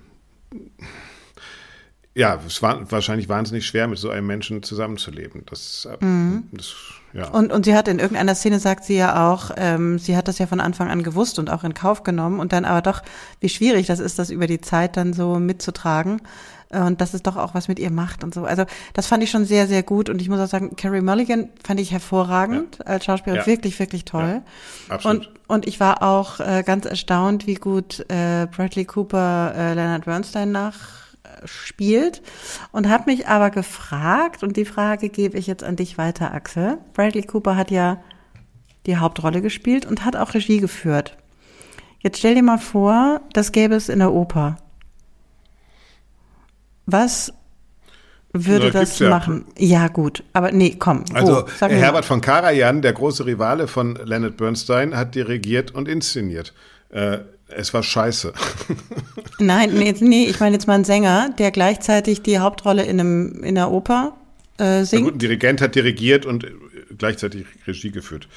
[2.15, 5.43] ja, es war wahrscheinlich wahnsinnig schwer, mit so einem Menschen zusammenzuleben.
[5.45, 6.43] Das, äh, mhm.
[6.51, 6.73] das
[7.17, 7.29] ja.
[7.29, 10.37] Und, und sie hat in irgendeiner Szene sagt sie ja auch, ähm, sie hat das
[10.37, 13.01] ja von Anfang an gewusst und auch in Kauf genommen und dann aber doch,
[13.39, 16.21] wie schwierig das ist, das über die Zeit dann so mitzutragen
[16.69, 18.43] und dass es doch auch was mit ihr macht und so.
[18.43, 21.49] Also das fand ich schon sehr, sehr gut und ich muss auch sagen, Carrie Mulligan
[21.63, 22.85] fand ich hervorragend ja.
[22.85, 23.47] als Schauspielerin, ja.
[23.47, 24.41] wirklich, wirklich toll.
[24.89, 25.27] Ja, absolut.
[25.27, 30.05] Und, und ich war auch äh, ganz erstaunt, wie gut äh, Bradley Cooper äh, Leonard
[30.05, 31.06] Bernstein nach
[31.45, 32.21] spielt
[32.71, 36.77] und habe mich aber gefragt, und die Frage gebe ich jetzt an dich weiter, Axel.
[36.93, 38.01] Bradley Cooper hat ja
[38.85, 41.17] die Hauptrolle gespielt und hat auch Regie geführt.
[41.99, 44.57] Jetzt stell dir mal vor, das gäbe es in der Oper.
[46.85, 47.33] Was
[48.31, 49.45] würde Na, das machen?
[49.57, 49.81] Ja.
[49.81, 49.87] ja.
[49.87, 51.03] gut, aber nee, komm.
[51.13, 56.53] Also Herbert von Karajan, der große Rivale von Leonard Bernstein, hat dirigiert und inszeniert.
[56.89, 58.33] Äh, es war scheiße.
[59.39, 63.43] Nein, nee, nee, ich meine jetzt mal einen Sänger, der gleichzeitig die Hauptrolle in, einem,
[63.43, 64.17] in einer Oper
[64.57, 65.03] äh, singt.
[65.03, 66.45] Na gut, ein Dirigent hat dirigiert und
[66.97, 68.27] gleichzeitig Regie geführt.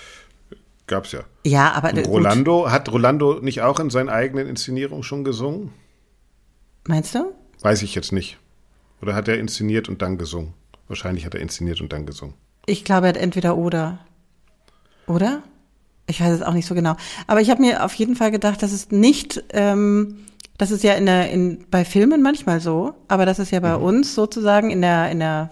[0.87, 1.21] Gab's ja.
[1.45, 1.91] Ja, aber.
[1.91, 2.73] Und Rolando, gut.
[2.73, 5.73] hat Rolando nicht auch in seinen eigenen Inszenierungen schon gesungen?
[6.87, 7.33] Meinst du?
[7.61, 8.39] Weiß ich jetzt nicht.
[9.01, 10.55] Oder hat er inszeniert und dann gesungen?
[10.89, 12.35] Wahrscheinlich hat er inszeniert und dann gesungen.
[12.67, 14.01] Ich glaube, er hat entweder oder.
[15.07, 15.43] Oder?
[16.11, 16.97] Ich weiß es auch nicht so genau.
[17.27, 20.27] Aber ich habe mir auf jeden Fall gedacht, dass es nicht, ähm,
[20.59, 23.77] das ist ja in der, in, bei Filmen manchmal so, aber das ist ja bei
[23.79, 23.85] mhm.
[23.85, 25.51] uns sozusagen in der, in der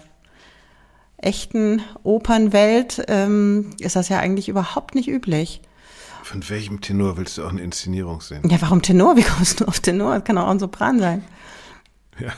[1.16, 5.60] echten Opernwelt, ähm, ist das ja eigentlich überhaupt nicht üblich.
[6.22, 8.42] Von welchem Tenor willst du auch eine Inszenierung sehen?
[8.48, 9.16] Ja, warum Tenor?
[9.16, 10.14] Wie kommst du auf Tenor?
[10.14, 11.24] Das kann auch ein Sopran sein.
[12.18, 12.32] Ja.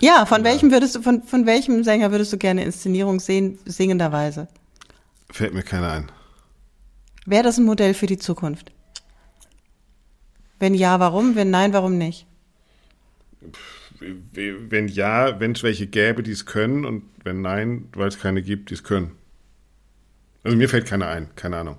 [0.00, 0.50] Ja, von ja.
[0.50, 4.48] welchem würdest du, von, von welchem Sänger würdest du gerne Inszenierung sehen, singenderweise?
[5.30, 6.12] Fällt mir keiner ein.
[7.26, 8.72] Wäre das ein Modell für die Zukunft?
[10.58, 11.34] Wenn ja, warum?
[11.34, 12.26] Wenn nein, warum nicht?
[14.00, 18.42] Wenn ja, wenn es welche gäbe, die es können und wenn nein, weil es keine
[18.42, 19.12] gibt, die es können.
[20.44, 21.76] Also mir fällt keiner ein, keine Ahnung.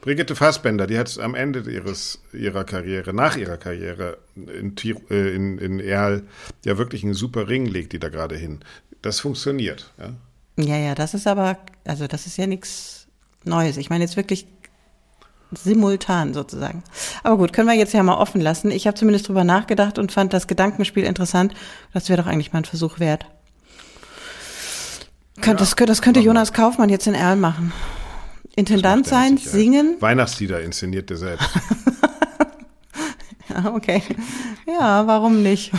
[0.00, 4.74] Brigitte Fassbender, die hat am Ende ihres, ihrer Karriere, nach ihrer Karriere in,
[5.10, 6.22] äh, in, in Erl
[6.64, 8.60] ja wirklich einen super Ring legt die da gerade hin.
[9.02, 9.92] Das funktioniert.
[9.98, 10.14] Ja?
[10.56, 12.97] ja, ja, das ist aber, also das ist ja nichts
[13.48, 13.76] Neues.
[13.76, 14.46] Ich meine jetzt wirklich
[15.52, 16.82] simultan sozusagen.
[17.22, 18.70] Aber gut, können wir jetzt ja mal offen lassen.
[18.70, 21.54] Ich habe zumindest drüber nachgedacht und fand das Gedankenspiel interessant.
[21.94, 23.26] Das wäre doch eigentlich mal ein Versuch wert.
[25.44, 27.72] Ja, das, das könnte Jonas Kaufmann jetzt in Erl machen.
[28.56, 29.96] Intendant sein, singen.
[30.00, 31.48] Weihnachtslieder inszeniert er selbst.
[33.48, 34.02] ja, okay.
[34.66, 35.72] Ja, warum nicht?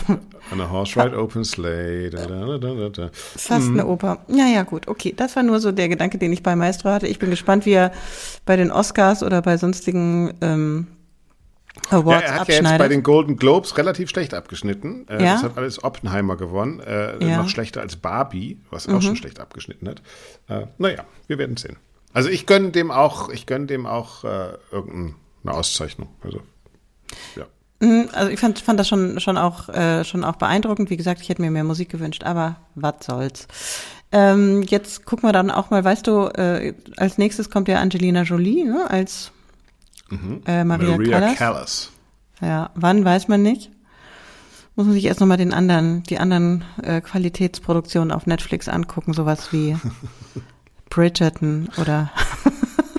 [0.51, 2.09] On a horse ride, open sleigh.
[2.09, 3.79] Da, da, da, da, Fast mhm.
[3.79, 4.19] eine Oper.
[4.27, 4.87] Ja, ja, gut.
[4.87, 7.07] Okay, das war nur so der Gedanke, den ich bei Maestro hatte.
[7.07, 7.91] Ich bin gespannt, wie er
[8.45, 10.87] bei den Oscars oder bei sonstigen ähm,
[11.89, 15.07] Awards ja, er hat ja jetzt bei den Golden Globes relativ schlecht abgeschnitten.
[15.07, 15.33] Äh, ja?
[15.33, 16.79] Das hat alles Oppenheimer gewonnen.
[16.79, 17.37] Äh, ja.
[17.37, 19.01] Noch schlechter als Barbie, was auch mhm.
[19.01, 20.01] schon schlecht abgeschnitten hat.
[20.47, 21.77] Äh, naja, wir werden sehen.
[22.13, 26.09] Also ich gönne dem auch, ich gönne dem auch äh, irgendeine Auszeichnung.
[26.23, 26.41] Also,
[27.35, 27.45] ja.
[27.79, 30.89] Mhm, also ich fand, fand das schon, schon, auch, äh, schon auch beeindruckend.
[30.89, 33.47] Wie gesagt, ich hätte mir mehr Musik gewünscht, aber was soll's.
[34.11, 38.23] Ähm, jetzt gucken wir dann auch mal, weißt du, äh, als nächstes kommt ja Angelina
[38.23, 39.31] Jolie ne, als
[40.09, 40.41] mhm.
[40.45, 41.37] äh, Maria, Maria Callas.
[41.37, 41.91] Callas.
[42.41, 43.71] Ja, wann weiß man nicht.
[44.75, 49.51] Muss man sich erst nochmal den anderen, die anderen äh, Qualitätsproduktionen auf Netflix angucken, sowas
[49.51, 49.77] wie
[50.89, 52.11] Bridgerton oder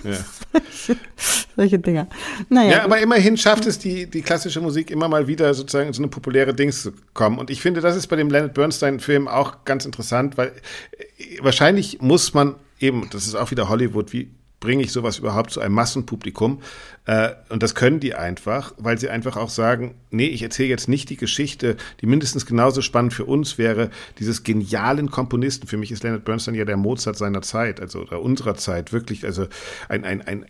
[0.04, 0.12] ja.
[1.56, 2.08] solche, Dinger.
[2.48, 5.92] Naja, ja, aber immerhin schafft es die, die klassische Musik immer mal wieder sozusagen in
[5.92, 7.38] so eine populäre Dings zu kommen.
[7.38, 12.00] Und ich finde, das ist bei dem Leonard Bernstein-Film auch ganz interessant, weil äh, wahrscheinlich
[12.00, 15.74] muss man eben, das ist auch wieder Hollywood, wie bringe ich sowas überhaupt zu einem
[15.74, 16.60] Massenpublikum?
[17.06, 20.88] Äh, und das können die einfach, weil sie einfach auch sagen, nee, ich erzähle jetzt
[20.88, 25.66] nicht die Geschichte, die mindestens genauso spannend für uns wäre, dieses genialen Komponisten.
[25.66, 29.24] Für mich ist Leonard Bernstein ja der Mozart seiner Zeit, also oder unserer Zeit, wirklich,
[29.24, 29.46] also
[29.88, 30.46] ein, ein, ein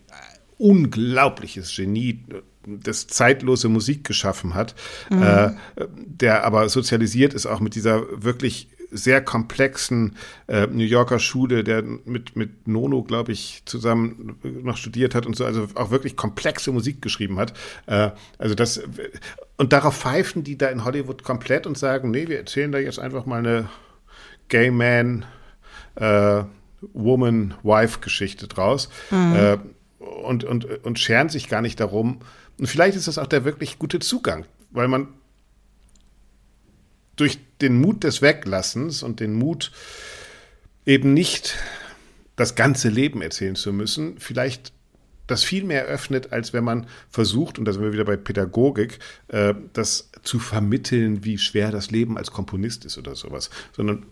[0.57, 2.23] unglaubliches Genie,
[2.65, 4.75] das zeitlose Musik geschaffen hat,
[5.09, 5.23] mhm.
[5.23, 5.49] äh,
[6.05, 10.15] der aber sozialisiert ist auch mit dieser wirklich sehr komplexen
[10.47, 15.35] äh, New Yorker Schule, der mit, mit Nono, glaube ich, zusammen noch studiert hat und
[15.35, 17.53] so, also auch wirklich komplexe Musik geschrieben hat.
[17.87, 18.81] Äh, also das,
[19.57, 22.99] und darauf pfeifen die da in Hollywood komplett und sagen, nee, wir erzählen da jetzt
[22.99, 23.69] einfach mal eine
[24.49, 25.25] Gay Man,
[25.95, 26.43] äh,
[26.93, 28.89] Woman, Wife-Geschichte draus.
[29.09, 29.35] Mhm.
[29.35, 29.57] Äh,
[29.99, 32.19] und, und, und scheren sich gar nicht darum.
[32.59, 35.07] Und vielleicht ist das auch der wirklich gute Zugang, weil man
[37.21, 39.71] durch den Mut des Weglassens und den Mut,
[40.85, 41.55] eben nicht
[42.35, 44.73] das ganze Leben erzählen zu müssen, vielleicht
[45.27, 48.97] das viel mehr öffnet, als wenn man versucht, und da sind wir wieder bei Pädagogik,
[49.27, 54.07] äh, das zu vermitteln, wie schwer das Leben als Komponist ist oder sowas, sondern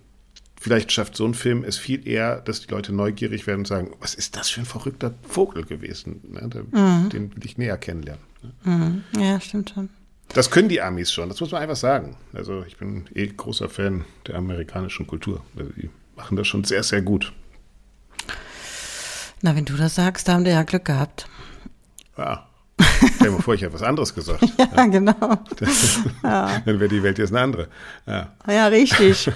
[0.62, 3.92] vielleicht schafft so ein Film es viel eher, dass die Leute neugierig werden und sagen,
[4.00, 6.22] was ist das für ein verrückter Vogel gewesen?
[6.30, 6.48] Ne?
[6.48, 7.10] Den, mhm.
[7.10, 8.24] den will ich näher kennenlernen.
[8.44, 8.54] Ne?
[8.64, 9.04] Mhm.
[9.20, 9.90] Ja, stimmt schon.
[10.34, 12.16] Das können die Amis schon, das muss man einfach sagen.
[12.34, 15.42] Also ich bin eh großer Fan der amerikanischen Kultur.
[15.58, 17.34] Also die machen das schon sehr, sehr gut.
[19.42, 21.28] Na, wenn du das sagst, da haben die ja Glück gehabt.
[22.18, 22.46] Ja.
[23.16, 24.42] Stell dir mal vor, ich hätte was anderes gesagt.
[24.58, 25.14] ja, ja, genau.
[26.24, 26.62] ja.
[26.66, 27.68] Dann wäre die Welt jetzt eine andere.
[28.06, 29.32] Ja, ja richtig.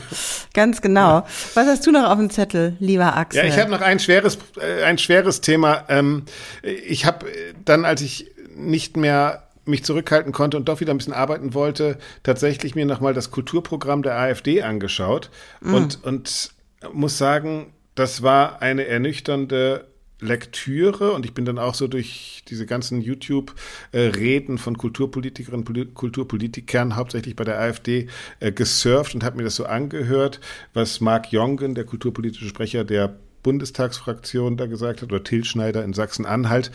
[0.53, 1.25] Ganz genau.
[1.53, 3.43] Was hast du noch auf dem Zettel, lieber Axel?
[3.43, 5.85] Ja, ich habe noch ein schweres, äh, ein schweres Thema.
[5.87, 6.23] Ähm,
[6.61, 7.25] ich habe
[7.65, 11.97] dann, als ich nicht mehr mich zurückhalten konnte und doch wieder ein bisschen arbeiten wollte,
[12.23, 15.29] tatsächlich mir nochmal das Kulturprogramm der AfD angeschaut
[15.61, 15.73] mm.
[15.73, 16.53] und, und
[16.91, 19.87] muss sagen, das war eine ernüchternde
[20.23, 26.95] Lektüre und ich bin dann auch so durch diese ganzen YouTube-Reden von Kulturpolitikerinnen und Kulturpolitikern,
[26.95, 28.07] hauptsächlich bei der AfD,
[28.39, 30.39] äh, gesurft und habe mir das so angehört,
[30.73, 35.93] was Marc Jongen, der kulturpolitische Sprecher der Bundestagsfraktion, da gesagt hat, oder Til Schneider in
[35.93, 36.71] Sachsen-Anhalt.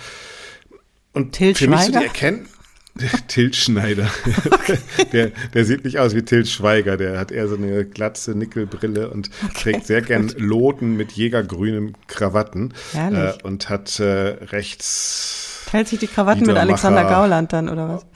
[1.15, 2.58] Und Til für mich so die Erkenntnis,
[3.29, 4.11] Tilt Schneider.
[4.51, 4.79] Okay.
[5.13, 6.97] Der, der sieht nicht aus wie Tilt Schweiger.
[6.97, 10.09] Der hat eher so eine glatze Nickelbrille und okay, trägt sehr gut.
[10.09, 12.75] gern Loten mit jägergrünen Krawatten.
[12.95, 15.65] Äh, und hat äh, rechts.
[15.71, 18.07] Teilt sich die Krawatten mit Alexander Gauland dann, oder was?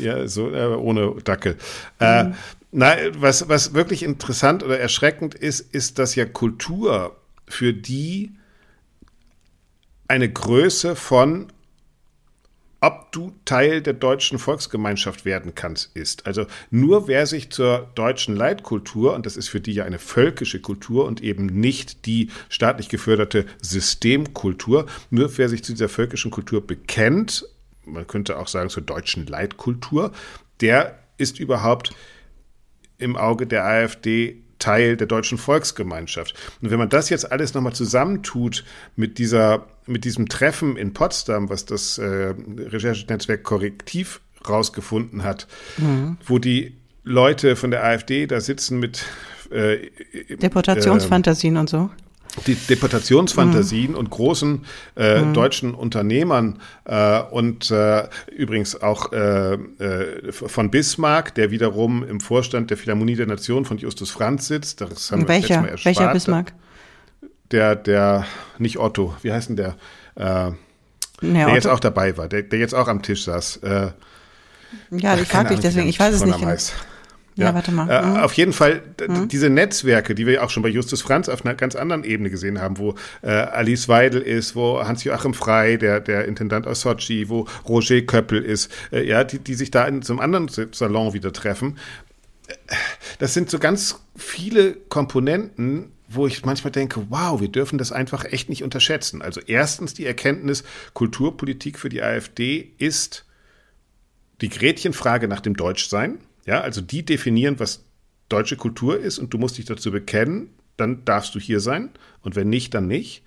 [0.00, 1.56] Ja, so, äh, ohne Dackel.
[2.00, 2.34] Äh, mhm.
[2.72, 8.32] na, was, was wirklich interessant oder erschreckend ist, ist, dass ja Kultur für die
[10.08, 11.52] eine Größe von
[12.84, 16.26] ob du Teil der deutschen Volksgemeinschaft werden kannst, ist.
[16.26, 20.60] Also nur wer sich zur deutschen Leitkultur, und das ist für die ja eine völkische
[20.60, 26.66] Kultur und eben nicht die staatlich geförderte Systemkultur, nur wer sich zu dieser völkischen Kultur
[26.66, 27.48] bekennt,
[27.86, 30.12] man könnte auch sagen zur deutschen Leitkultur,
[30.60, 31.94] der ist überhaupt
[32.98, 36.34] im Auge der AfD Teil der deutschen Volksgemeinschaft.
[36.62, 38.64] Und wenn man das jetzt alles nochmal zusammentut
[38.96, 45.46] mit dieser, mit diesem Treffen in Potsdam, was das äh, Recherchenetzwerk Korrektiv rausgefunden hat,
[45.76, 46.16] mhm.
[46.24, 49.04] wo die Leute von der AfD da sitzen mit
[49.50, 49.90] äh,
[50.36, 51.90] Deportationsfantasien äh, und so
[52.46, 53.96] die Deportationsfantasien mhm.
[53.96, 54.64] und großen
[54.96, 55.34] äh, mhm.
[55.34, 62.70] deutschen Unternehmern äh, und äh, übrigens auch äh, äh, von Bismarck, der wiederum im Vorstand
[62.70, 64.80] der Philharmonie der Nation von Justus Franz sitzt.
[64.80, 65.56] Das haben Welcher?
[65.56, 65.96] wir Mal erspart.
[65.96, 66.52] Welcher Bismarck?
[67.50, 68.26] Der, der,
[68.58, 69.76] nicht Otto, wie heißt denn der?
[70.16, 70.52] Äh,
[71.22, 71.54] der Otto.
[71.54, 73.60] jetzt auch dabei war, der, der jetzt auch am Tisch saß.
[74.90, 76.74] Ja, ich frage dich deswegen, ich weiß es nicht.
[77.36, 77.90] Ja, ja, warte mal.
[77.90, 78.16] Äh, mhm.
[78.18, 79.28] Auf jeden Fall mhm.
[79.28, 82.60] diese Netzwerke, die wir auch schon bei Justus Franz auf einer ganz anderen Ebene gesehen
[82.60, 87.48] haben, wo äh, Alice Weidel ist, wo Hans-Joachim Frey, der, der Intendant aus Sochi, wo
[87.68, 91.32] Roger Köppel ist, äh, ja, die, die sich da in so einem anderen Salon wieder
[91.32, 91.78] treffen.
[93.18, 98.24] Das sind so ganz viele Komponenten, wo ich manchmal denke, wow, wir dürfen das einfach
[98.24, 99.22] echt nicht unterschätzen.
[99.22, 100.62] Also erstens die Erkenntnis,
[100.92, 103.24] Kulturpolitik für die AfD ist
[104.40, 106.18] die Gretchenfrage nach dem Deutschsein.
[106.46, 107.84] Ja, also die definieren, was
[108.28, 111.90] deutsche Kultur ist und du musst dich dazu bekennen, dann darfst du hier sein
[112.22, 113.22] und wenn nicht, dann nicht.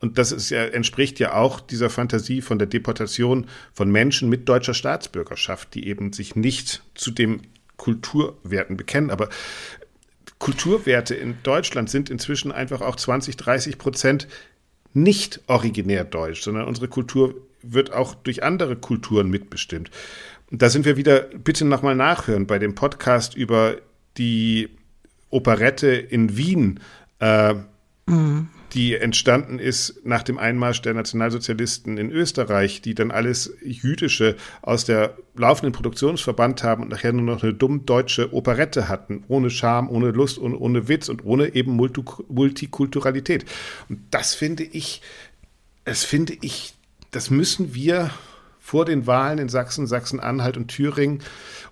[0.00, 4.48] Und das ist ja, entspricht ja auch dieser Fantasie von der Deportation von Menschen mit
[4.48, 7.42] deutscher Staatsbürgerschaft, die eben sich nicht zu den
[7.76, 9.10] Kulturwerten bekennen.
[9.10, 9.28] Aber
[10.38, 14.26] Kulturwerte in Deutschland sind inzwischen einfach auch 20, 30 Prozent
[14.94, 19.90] nicht originär deutsch, sondern unsere Kultur wird auch durch andere Kulturen mitbestimmt.
[20.50, 23.76] Und da sind wir wieder, bitte nochmal nachhören bei dem Podcast über
[24.16, 24.68] die
[25.30, 26.80] Operette in Wien.
[27.20, 27.54] Äh,
[28.06, 34.36] mhm die entstanden ist nach dem Einmarsch der Nationalsozialisten in Österreich, die dann alles Jüdische
[34.62, 39.24] aus der laufenden Produktion verbannt haben und nachher nur noch eine dumm deutsche Operette hatten,
[39.28, 43.44] ohne Charme, ohne Lust und ohne Witz und ohne eben Multikulturalität.
[43.88, 45.02] Und das finde ich,
[45.84, 46.74] das finde ich,
[47.10, 48.10] das müssen wir
[48.70, 51.22] vor den Wahlen in Sachsen, Sachsen-Anhalt und Thüringen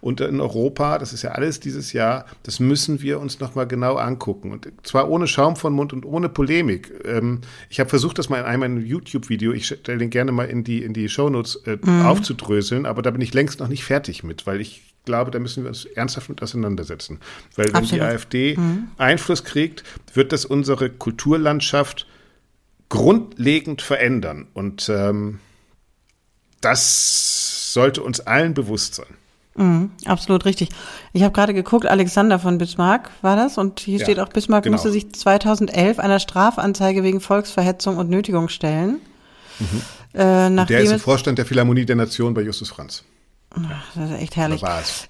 [0.01, 3.95] und in Europa, das ist ja alles dieses Jahr, das müssen wir uns nochmal genau
[3.95, 4.51] angucken.
[4.51, 6.93] Und zwar ohne Schaum von Mund und ohne Polemik.
[7.05, 10.65] Ähm, ich habe versucht, das mal in einem YouTube-Video, ich stelle den gerne mal in
[10.65, 12.05] die, in die Shownotes äh, mhm.
[12.05, 15.63] aufzudröseln, aber da bin ich längst noch nicht fertig mit, weil ich glaube, da müssen
[15.63, 17.21] wir uns ernsthaft mit auseinandersetzen.
[17.55, 17.93] Weil wenn Absolut.
[17.93, 18.89] die AfD mhm.
[18.99, 19.85] Einfluss kriegt,
[20.15, 22.09] wird das unsere Kulturlandschaft
[22.89, 24.49] grundlegend verändern.
[24.53, 25.39] Und ähm,
[26.61, 29.07] das sollte uns allen bewusst sein.
[29.57, 30.69] Mhm, absolut richtig.
[31.13, 34.63] Ich habe gerade geguckt, Alexander von Bismarck war das und hier ja, steht auch, Bismarck
[34.63, 34.75] genau.
[34.75, 39.01] musste sich 2011 einer Strafanzeige wegen Volksverhetzung und Nötigung stellen.
[39.59, 39.83] Mhm.
[40.13, 43.03] Äh, der ist im Vorstand der Philharmonie der Nation bei Justus Franz.
[43.55, 44.63] Ach, das ist echt herrlich.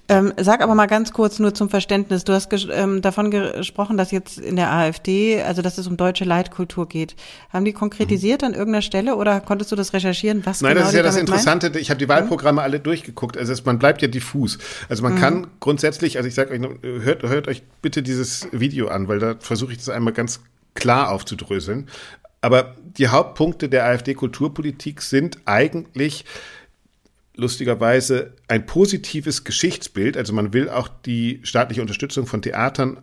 [0.07, 2.23] Ähm, sag aber mal ganz kurz nur zum Verständnis.
[2.23, 6.23] Du hast ähm, davon gesprochen, dass jetzt in der AfD, also dass es um deutsche
[6.23, 7.15] Leitkultur geht.
[7.51, 8.47] Haben die konkretisiert mhm.
[8.47, 10.45] an irgendeiner Stelle oder konntest du das recherchieren?
[10.45, 11.69] Was Nein, genau das ist ja das Interessante.
[11.69, 11.81] Meinen?
[11.81, 12.65] Ich habe die Wahlprogramme mhm.
[12.65, 13.37] alle durchgeguckt.
[13.37, 14.57] Also es, man bleibt ja diffus.
[14.87, 15.19] Also man mhm.
[15.19, 19.35] kann grundsätzlich, also ich sage euch, hört, hört euch bitte dieses Video an, weil da
[19.39, 20.39] versuche ich das einmal ganz
[20.75, 21.89] klar aufzudröseln.
[22.41, 26.23] Aber die Hauptpunkte der AfD-Kulturpolitik sind eigentlich
[27.39, 30.17] lustigerweise ein positives Geschichtsbild.
[30.17, 32.99] Also man will auch die staatliche Unterstützung von Theatern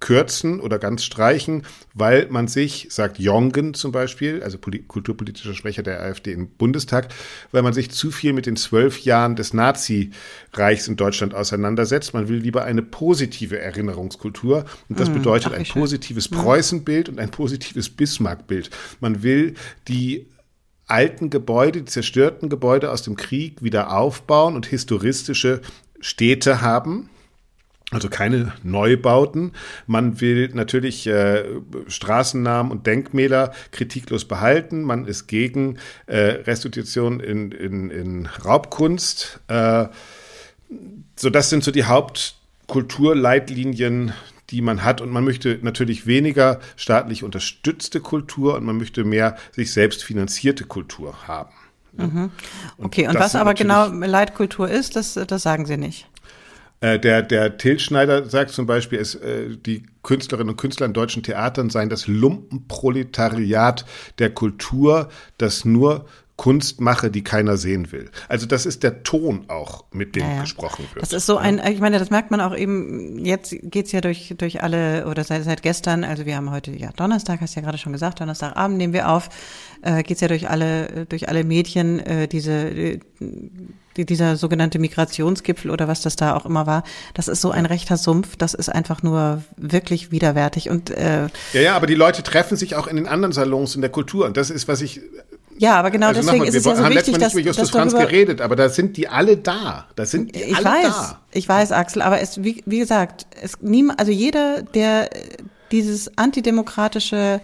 [0.00, 1.62] kürzen oder ganz streichen,
[1.94, 7.08] weil man sich, sagt Jongen zum Beispiel, also kulturpolitischer Sprecher der AfD im Bundestag,
[7.52, 12.12] weil man sich zu viel mit den zwölf Jahren des Nazi-Reichs in Deutschland auseinandersetzt.
[12.12, 16.36] Man will lieber eine positive Erinnerungskultur und das mmh, bedeutet ein positives schön.
[16.36, 16.42] Mhm.
[16.42, 18.68] Preußenbild und ein positives Bismarck-Bild.
[19.00, 19.54] Man will
[19.88, 20.26] die
[20.86, 25.60] alten Gebäude, die zerstörten Gebäude aus dem Krieg wieder aufbauen und historistische
[26.00, 27.08] Städte haben.
[27.90, 29.52] Also keine Neubauten.
[29.86, 31.44] Man will natürlich äh,
[31.86, 34.82] Straßennamen und Denkmäler kritiklos behalten.
[34.82, 39.40] Man ist gegen äh, Restitution in, in, in Raubkunst.
[39.48, 39.86] Äh,
[41.14, 44.12] so, das sind so die Hauptkulturleitlinien
[44.54, 45.00] die man hat.
[45.00, 50.64] Und man möchte natürlich weniger staatlich unterstützte Kultur und man möchte mehr sich selbst finanzierte
[50.64, 51.52] Kultur haben.
[51.96, 52.30] Mhm.
[52.78, 56.08] Okay, und, und was aber genau Leitkultur ist, das, das sagen Sie nicht.
[56.80, 60.92] Äh, der, der Til Schneider sagt zum Beispiel, es, äh, die Künstlerinnen und Künstler in
[60.92, 63.84] deutschen Theatern seien das Lumpenproletariat
[64.18, 68.10] der Kultur, das nur Kunst mache, die keiner sehen will.
[68.28, 70.40] Also das ist der Ton auch, mit dem ja, ja.
[70.40, 71.00] gesprochen wird.
[71.00, 74.34] Das ist so ein, ich meine, das merkt man auch eben, jetzt geht's ja durch,
[74.36, 77.64] durch alle, oder seit, seit gestern, also wir haben heute, ja, Donnerstag, hast du ja
[77.64, 79.28] gerade schon gesagt, Donnerstagabend nehmen wir auf,
[79.82, 83.00] äh, geht's ja durch alle, durch alle Medien, äh, diese, äh,
[83.96, 86.82] die, dieser sogenannte Migrationsgipfel oder was das da auch immer war,
[87.14, 91.60] das ist so ein rechter Sumpf, das ist einfach nur wirklich widerwärtig und äh, ja,
[91.60, 94.36] ja, aber die Leute treffen sich auch in den anderen Salons in der Kultur und
[94.36, 95.00] das ist, was ich
[95.58, 97.04] ja, aber genau also deswegen mal, ist es ja so wichtig, dass...
[97.06, 99.88] Wir haben nicht mit Justus Franz geredet, aber da sind die alle da.
[99.94, 101.20] Da sind die ich alle weiß, da.
[101.32, 105.10] Ich weiß, Axel, aber es, wie, wie gesagt, es niemand, also jeder, der
[105.70, 107.40] dieses antidemokratische,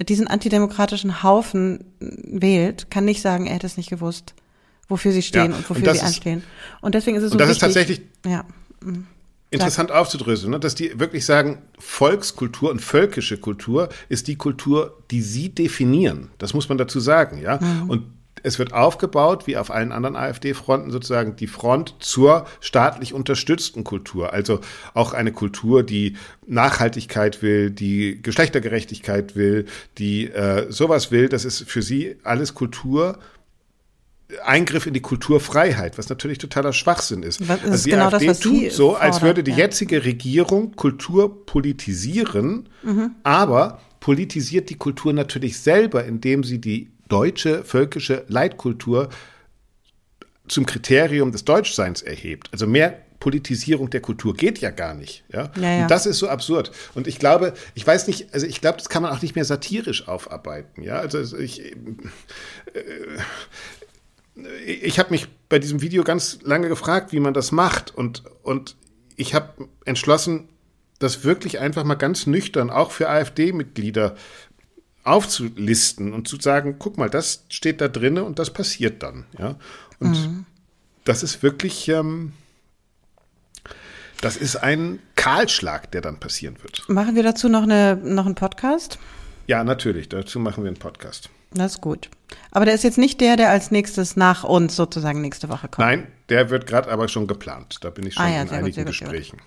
[0.00, 4.34] diesen antidemokratischen Haufen wählt, kann nicht sagen, er hätte es nicht gewusst,
[4.88, 6.42] wofür sie stehen ja, und wofür und sie anstehen.
[6.80, 7.68] Und deswegen ist es so und das wichtig.
[7.68, 8.00] ist tatsächlich...
[8.26, 8.44] Ja.
[9.50, 10.60] Interessant aufzudröseln, ne?
[10.60, 16.30] dass die wirklich sagen, Volkskultur und völkische Kultur ist die Kultur, die sie definieren.
[16.36, 17.58] Das muss man dazu sagen, ja.
[17.58, 17.90] Mhm.
[17.90, 18.04] Und
[18.42, 24.32] es wird aufgebaut, wie auf allen anderen AfD-Fronten, sozusagen die Front zur staatlich unterstützten Kultur.
[24.32, 24.60] Also
[24.94, 29.66] auch eine Kultur, die Nachhaltigkeit will, die Geschlechtergerechtigkeit will,
[29.98, 31.28] die äh, sowas will.
[31.28, 33.18] Das ist für sie alles Kultur,
[34.44, 37.48] Eingriff in die Kulturfreiheit, was natürlich totaler Schwachsinn ist.
[37.48, 39.58] Was also die genau AfD das, tut so, als würde die ja.
[39.58, 43.12] jetzige Regierung Kultur politisieren, mhm.
[43.22, 49.08] aber politisiert die Kultur natürlich selber, indem sie die deutsche völkische Leitkultur
[50.46, 52.48] zum Kriterium des Deutschseins erhebt.
[52.52, 55.24] Also mehr Politisierung der Kultur geht ja gar nicht.
[55.32, 55.50] Ja?
[55.56, 55.82] Ja, ja.
[55.82, 56.70] Und das ist so absurd.
[56.94, 59.44] Und ich glaube, ich weiß nicht, also ich glaube, das kann man auch nicht mehr
[59.44, 60.82] satirisch aufarbeiten.
[60.82, 61.74] Ja, also ich, äh,
[64.64, 67.94] ich habe mich bei diesem Video ganz lange gefragt, wie man das macht.
[67.94, 68.76] Und, und
[69.16, 70.48] ich habe entschlossen,
[70.98, 74.16] das wirklich einfach mal ganz nüchtern, auch für AfD-Mitglieder
[75.04, 79.24] aufzulisten und zu sagen, guck mal, das steht da drinne und das passiert dann.
[79.38, 79.56] Ja?
[80.00, 80.46] Und mhm.
[81.04, 82.32] das ist wirklich, ähm,
[84.20, 86.88] das ist ein Kahlschlag, der dann passieren wird.
[86.88, 88.98] Machen wir dazu noch, eine, noch einen Podcast?
[89.46, 90.08] Ja, natürlich.
[90.08, 91.30] Dazu machen wir einen Podcast.
[91.52, 92.10] Das ist gut.
[92.50, 95.86] Aber der ist jetzt nicht der, der als nächstes nach uns sozusagen nächste Woche kommt.
[95.86, 97.78] Nein, der wird gerade aber schon geplant.
[97.80, 99.38] Da bin ich schon ah, ja, in einigen gut, sehr Gesprächen.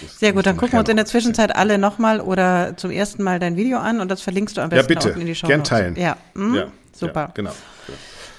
[0.00, 3.22] Gut, sehr gut, dann gucken wir uns in der Zwischenzeit alle nochmal oder zum ersten
[3.22, 5.20] Mal dein Video an und das verlinkst du am besten ja, bitte.
[5.20, 5.46] in die Show.
[5.46, 5.96] Gern teilen.
[5.96, 6.54] Ja, hm?
[6.54, 7.20] ja super.
[7.20, 7.52] Ja, genau.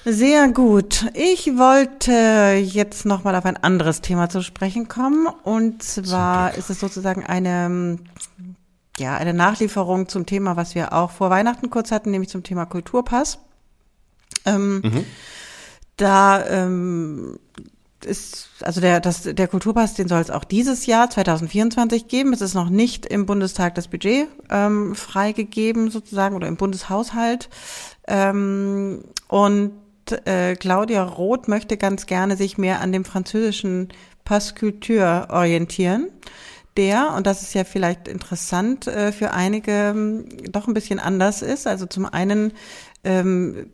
[0.04, 1.06] Sehr gut.
[1.12, 5.26] Ich wollte jetzt nochmal auf ein anderes Thema zu sprechen kommen.
[5.26, 7.98] Und zwar ist es sozusagen eine,
[9.00, 12.66] ja, eine Nachlieferung zum Thema, was wir auch vor Weihnachten kurz hatten, nämlich zum Thema
[12.66, 13.38] Kulturpass.
[14.44, 15.04] Ähm, mhm.
[15.96, 17.38] Da ähm,
[18.04, 22.32] ist, also der, das, der Kulturpass, den soll es auch dieses Jahr, 2024, geben.
[22.32, 27.48] Es ist noch nicht im Bundestag das Budget ähm, freigegeben, sozusagen, oder im Bundeshaushalt.
[28.06, 29.72] Ähm, und
[30.24, 33.88] äh, Claudia Roth möchte ganz gerne sich mehr an dem französischen
[34.24, 36.08] Pass Culture orientieren.
[36.80, 41.42] Der, und das ist ja vielleicht interessant äh, für einige, ähm, doch ein bisschen anders
[41.42, 41.66] ist.
[41.66, 42.54] Also zum einen
[43.04, 43.66] ähm,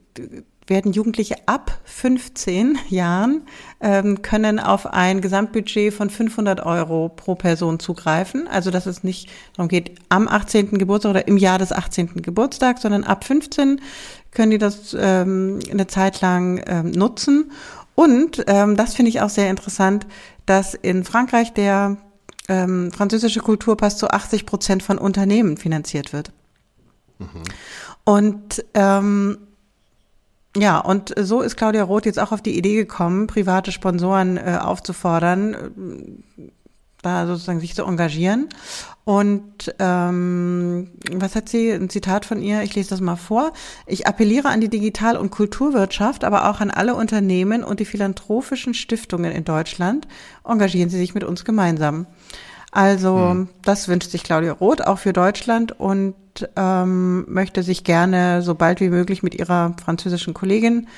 [0.66, 3.42] werden Jugendliche ab 15 Jahren
[3.80, 8.48] ähm, können auf ein Gesamtbudget von 500 Euro pro Person zugreifen.
[8.48, 10.76] Also dass es nicht darum geht, am 18.
[10.76, 12.22] Geburtstag oder im Jahr des 18.
[12.22, 13.80] Geburtstags, sondern ab 15
[14.32, 17.52] können die das ähm, eine Zeit lang ähm, nutzen.
[17.94, 20.08] Und ähm, das finde ich auch sehr interessant,
[20.44, 21.98] dass in Frankreich der
[22.48, 26.32] ähm, französische Kulturpass zu 80 Prozent von Unternehmen finanziert wird.
[27.18, 27.42] Mhm.
[28.04, 29.38] Und ähm,
[30.56, 34.58] ja, und so ist Claudia Roth jetzt auch auf die Idee gekommen, private Sponsoren äh,
[34.60, 36.22] aufzufordern,
[37.06, 38.48] da sozusagen sich zu engagieren.
[39.04, 41.70] Und ähm, was hat sie?
[41.70, 43.52] Ein Zitat von ihr, ich lese das mal vor.
[43.86, 48.74] Ich appelliere an die Digital- und Kulturwirtschaft, aber auch an alle Unternehmen und die philanthropischen
[48.74, 50.08] Stiftungen in Deutschland.
[50.44, 52.06] Engagieren Sie sich mit uns gemeinsam.
[52.72, 53.48] Also hm.
[53.62, 56.14] das wünscht sich Claudia Roth auch für Deutschland und
[56.56, 60.88] ähm, möchte sich gerne so bald wie möglich mit ihrer französischen Kollegin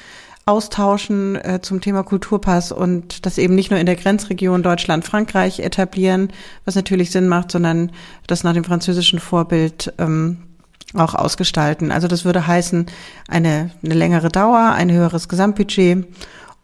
[0.49, 6.33] austauschen äh, zum Thema Kulturpass und das eben nicht nur in der Grenzregion Deutschland-Frankreich etablieren,
[6.65, 7.93] was natürlich Sinn macht, sondern
[8.27, 10.39] das nach dem französischen Vorbild ähm,
[10.95, 11.93] auch ausgestalten.
[11.93, 12.87] Also das würde heißen,
[13.29, 16.07] eine, eine längere Dauer, ein höheres Gesamtbudget.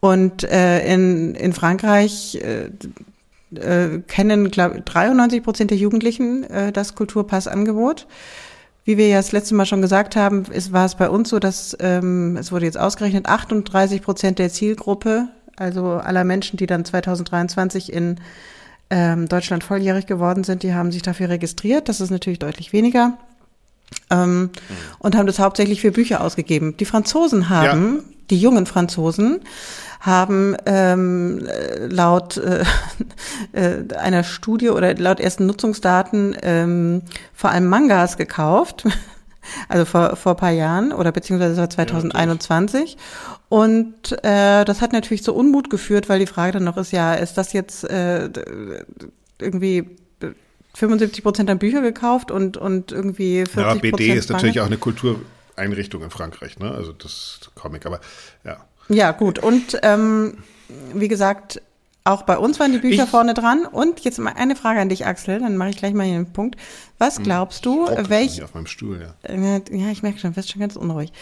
[0.01, 2.71] Und äh, in, in Frankreich äh,
[3.55, 8.07] äh, kennen, glaube 93 Prozent der Jugendlichen äh, das Kulturpassangebot.
[8.85, 11.39] Wie wir ja das letzte Mal schon gesagt haben, ist, war es bei uns so,
[11.39, 16.85] dass ähm, es wurde jetzt ausgerechnet, 38 Prozent der Zielgruppe, also aller Menschen, die dann
[16.85, 18.21] 2023 in
[18.91, 21.89] ähm, Deutschland volljährig geworden sind, die haben sich dafür registriert.
[21.89, 23.17] Das ist natürlich deutlich weniger.
[24.11, 24.51] Ähm, mhm.
[24.99, 26.77] Und haben das hauptsächlich für Bücher ausgegeben.
[26.77, 28.03] Die Franzosen haben, ja.
[28.31, 29.41] die jungen Franzosen,
[30.05, 31.47] haben ähm,
[31.89, 32.65] laut äh,
[33.53, 37.03] äh, einer Studie oder laut ersten Nutzungsdaten ähm,
[37.33, 38.87] vor allem Mangas gekauft.
[39.69, 42.93] Also vor, vor paar Jahren oder beziehungsweise 2021.
[42.95, 42.99] Ja,
[43.51, 47.13] und äh, das hat natürlich zu Unmut geführt, weil die Frage dann noch ist, ja,
[47.13, 48.31] ist das jetzt äh,
[49.39, 49.99] irgendwie
[50.75, 53.85] 75 Prozent an Bücher gekauft und, und irgendwie 40 Prozent.
[53.85, 56.71] Ja, BD ist natürlich auch eine Kultureinrichtung in Frankreich, ne?
[56.71, 58.01] Also das Comic, aber
[58.45, 58.57] ja.
[58.89, 59.39] Ja, gut.
[59.39, 60.39] Und ähm,
[60.93, 61.61] wie gesagt,
[62.05, 63.65] auch bei uns waren die Bücher ich, vorne dran.
[63.65, 66.33] Und jetzt mal eine Frage an dich, Axel, dann mache ich gleich mal hier einen
[66.33, 66.57] Punkt.
[66.99, 68.43] Was hm, glaubst du, welch...
[68.43, 69.15] Auf meinem Stuhl, ja.
[69.23, 71.13] Äh, ja, ich merke schon, wirst schon ganz unruhig.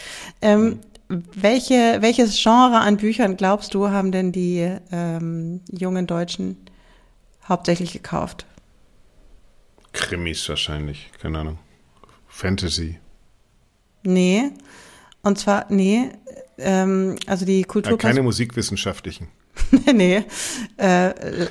[0.40, 1.24] Ähm, hm.
[1.34, 6.56] welche, welches Genre an Büchern glaubst du, haben denn die ähm, jungen Deutschen
[7.48, 8.46] hauptsächlich gekauft?
[9.92, 11.58] Krimis wahrscheinlich, keine Ahnung.
[12.26, 12.98] Fantasy.
[14.02, 14.50] Nee.
[15.22, 16.10] Und zwar, nee,
[16.58, 17.92] ähm, also die Kultur.
[17.92, 19.28] Ja, keine musikwissenschaftlichen.
[19.92, 20.24] nee,
[20.78, 21.48] äh, äh,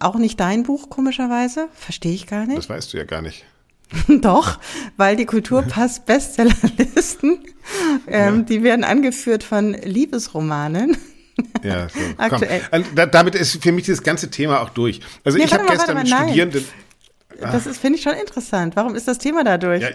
[0.00, 1.68] auch nicht dein Buch, komischerweise.
[1.74, 2.58] Verstehe ich gar nicht.
[2.58, 3.44] Das weißt du ja gar nicht.
[4.08, 4.58] Doch,
[4.96, 7.40] weil die Kulturpass-Bestsellerlisten,
[8.06, 8.42] ähm, ja.
[8.42, 10.96] die werden angeführt von Liebesromanen.
[11.62, 11.98] Ja, so.
[12.18, 12.62] Aktuell.
[12.70, 12.84] Komm.
[13.10, 15.00] damit ist für mich das ganze Thema auch durch.
[15.24, 16.64] Also nee, ich habe gestern mit Studierenden.
[17.40, 18.76] Das ist, finde ich schon interessant.
[18.76, 19.82] Warum ist das Thema dadurch?
[19.82, 19.88] Ja,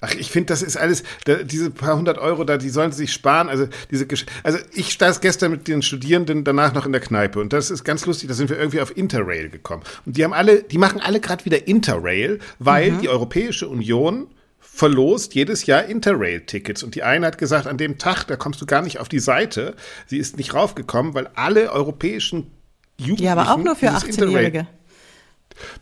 [0.00, 2.98] Ach, ich finde, das ist alles, da, diese paar hundert Euro da, die sollen sie
[2.98, 3.48] sich sparen.
[3.48, 7.38] Also diese, Gesch also ich saß gestern mit den Studierenden danach noch in der Kneipe
[7.38, 8.28] und das ist ganz lustig.
[8.28, 11.44] Da sind wir irgendwie auf Interrail gekommen und die haben alle, die machen alle gerade
[11.44, 13.00] wieder Interrail, weil mhm.
[13.00, 14.28] die Europäische Union
[14.58, 16.82] verlost jedes Jahr Interrail-Tickets.
[16.82, 19.18] Und die eine hat gesagt, an dem Tag, da kommst du gar nicht auf die
[19.18, 19.74] Seite.
[20.06, 22.50] Sie ist nicht raufgekommen, weil alle europäischen
[22.96, 23.24] Jugendlichen.
[23.24, 24.66] Ja, aber auch nur für 18-Jährige.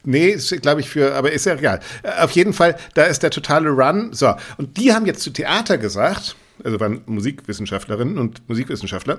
[0.05, 1.81] Nee, glaube ich für, aber ist ja egal.
[2.03, 4.13] Äh, auf jeden Fall, da ist der totale Run.
[4.13, 9.19] So, und die haben jetzt zu Theater gesagt, also waren Musikwissenschaftlerinnen und Musikwissenschaftler,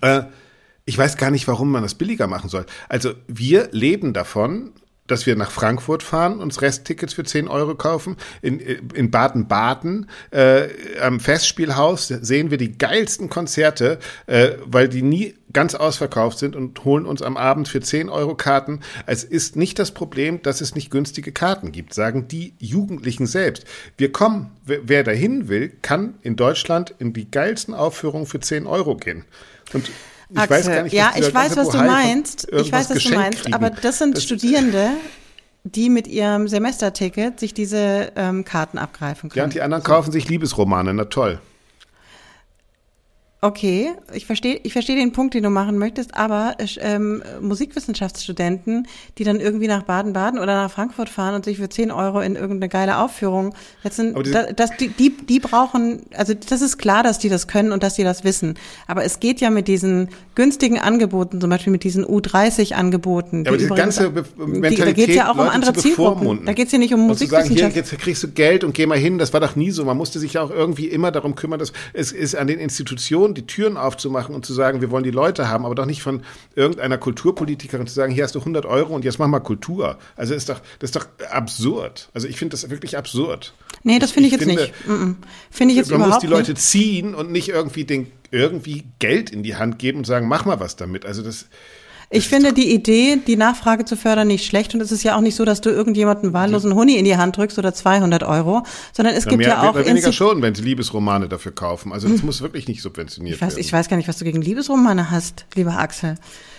[0.00, 0.22] äh,
[0.84, 2.64] ich weiß gar nicht, warum man das billiger machen soll.
[2.88, 4.72] Also wir leben davon,
[5.08, 8.16] dass wir nach Frankfurt fahren, uns Resttickets für 10 Euro kaufen.
[8.42, 10.68] In, in Baden-Baden äh,
[11.00, 16.84] am Festspielhaus sehen wir die geilsten Konzerte, äh, weil die nie ganz ausverkauft sind und
[16.84, 18.80] holen uns am Abend für 10 Euro Karten.
[19.06, 23.64] Es ist nicht das Problem, dass es nicht günstige Karten gibt, sagen die Jugendlichen selbst.
[23.96, 28.96] Wir kommen, wer dahin will, kann in Deutschland in die geilsten Aufführungen für 10 Euro
[28.96, 29.24] gehen.
[29.72, 29.90] Und
[30.30, 32.48] ich Axel, weiß gar nicht, ja, ich weiß, was du meinst.
[32.52, 33.42] Ich weiß, was du meinst.
[33.42, 33.54] Kriegen.
[33.54, 34.90] Aber das sind das Studierende,
[35.64, 39.38] die mit ihrem Semesterticket sich diese ähm, Karten abgreifen können.
[39.38, 40.92] Ja, und die anderen kaufen sich Liebesromane.
[40.92, 41.40] Na toll.
[43.40, 49.22] Okay, ich verstehe ich verstehe den Punkt, den du machen möchtest, aber ähm, Musikwissenschaftsstudenten, die
[49.22, 52.68] dann irgendwie nach Baden-Baden oder nach Frankfurt fahren und sich für 10 Euro in irgendeine
[52.68, 57.28] geile Aufführung setzen, das, das, die, die, die brauchen, also das ist klar, dass die
[57.28, 58.54] das können und dass die das wissen.
[58.88, 63.44] Aber es geht ja mit diesen günstigen Angeboten, zum Beispiel mit diesen U30-Angeboten.
[63.44, 66.44] Ja, aber diese ganze Be Mentalität, da geht es ja auch Leute um andere Zielgruppen.
[66.44, 67.56] Da geht es ja nicht um Musikwissenschaft.
[67.56, 69.84] Sagen, hier, jetzt kriegst du Geld und geh mal hin, das war doch nie so.
[69.84, 73.27] Man musste sich ja auch irgendwie immer darum kümmern, dass es ist an den Institutionen
[73.28, 76.02] Institution die Türen aufzumachen und zu sagen, wir wollen die Leute haben, aber doch nicht
[76.02, 76.22] von
[76.54, 79.98] irgendeiner Kulturpolitikerin zu sagen, hier hast du 100 Euro und jetzt mach mal Kultur.
[80.16, 82.08] Also ist doch, das ist doch absurd.
[82.14, 83.54] Also ich finde das wirklich absurd.
[83.82, 84.74] Nee, das finde ich, ich, jetzt finde, nicht.
[85.50, 86.62] Finde ich jetzt man überhaupt muss die Leute nicht.
[86.62, 90.60] ziehen und nicht irgendwie den, irgendwie Geld in die Hand geben und sagen, mach mal
[90.60, 91.06] was damit.
[91.06, 91.46] Also das,
[92.10, 94.74] ich finde die Idee, die Nachfrage zu fördern, nicht schlecht.
[94.74, 97.36] Und es ist ja auch nicht so, dass du irgendjemanden wahllosen Huni in die Hand
[97.36, 99.74] drückst oder 200 Euro, sondern es ja, gibt mehr, ja auch.
[99.74, 101.92] Weniger schon, wenn sie Liebesromane dafür kaufen.
[101.92, 102.26] Also das hm.
[102.26, 103.60] muss wirklich nicht subventioniert ich weiß, werden.
[103.60, 106.14] Ich weiß gar nicht, was du gegen Liebesromane hast, lieber Axel.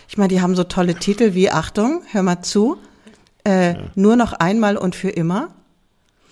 [0.07, 2.77] Ich meine, die haben so tolle Titel wie Achtung, hör mal zu,
[3.45, 3.77] äh, ja.
[3.95, 5.49] nur noch einmal und für immer.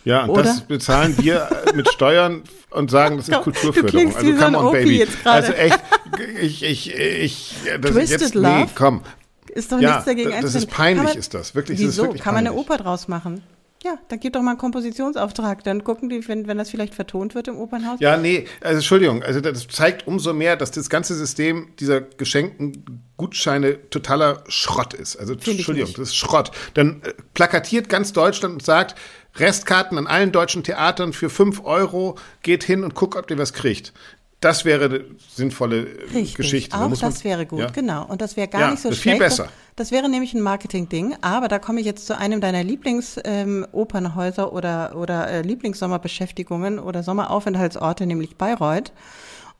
[0.04, 0.44] Ja, und Oder?
[0.44, 4.16] das bezahlen wir mit Steuern und sagen, das ist Kulturförderung.
[4.16, 5.06] also come on, Baby.
[5.26, 5.80] Also echt,
[6.20, 8.48] ich, ich, ich, das Twisted jetzt, Love?
[8.48, 9.02] nee, komm.
[9.50, 11.56] Ist doch ja, nichts dagegen Das ist peinlich, man, ist das.
[11.56, 12.06] Wirklich, wieso?
[12.06, 13.44] Das ist Kann man eine Oper draus machen?
[13.84, 15.64] Ja, dann gib doch mal einen Kompositionsauftrag.
[15.64, 18.00] Dann gucken die, wenn, wenn das vielleicht vertont wird im Opernhaus.
[18.00, 23.04] Ja, nee, also Entschuldigung, also das zeigt umso mehr, dass das ganze System dieser geschenkten
[23.18, 25.16] Gutscheine totaler Schrott ist.
[25.16, 26.52] Also Entschuldigung, das ist Schrott.
[26.74, 28.96] Dann äh, plakatiert ganz Deutschland und sagt,
[29.36, 33.54] Restkarten an allen deutschen Theatern für 5 Euro, geht hin und guckt, ob ihr was
[33.54, 33.94] kriegt.
[34.40, 36.78] Das wäre eine sinnvolle Richtig, Geschichte.
[36.78, 37.70] Auch da das wäre gut, ja?
[37.72, 38.06] genau.
[38.06, 39.18] Und das wäre gar ja, nicht so viel schlecht.
[39.18, 39.44] Viel besser.
[39.46, 41.16] Das, das wäre nämlich ein Marketing-Ding.
[41.22, 47.02] Aber da komme ich jetzt zu einem deiner Lieblingsopernhäuser ähm, oder, oder äh, Lieblingssommerbeschäftigungen oder
[47.02, 48.92] Sommeraufenthaltsorte, nämlich Bayreuth.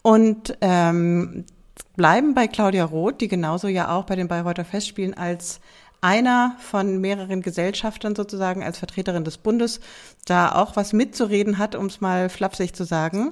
[0.04, 1.46] Und ähm,
[1.96, 5.60] bleiben bei Claudia Roth, die genauso ja auch bei den Bayreuther Festspielen als
[6.02, 9.80] einer von mehreren Gesellschaftern sozusagen als Vertreterin des Bundes
[10.26, 13.32] da auch was mitzureden hat, um es mal flapsig zu sagen.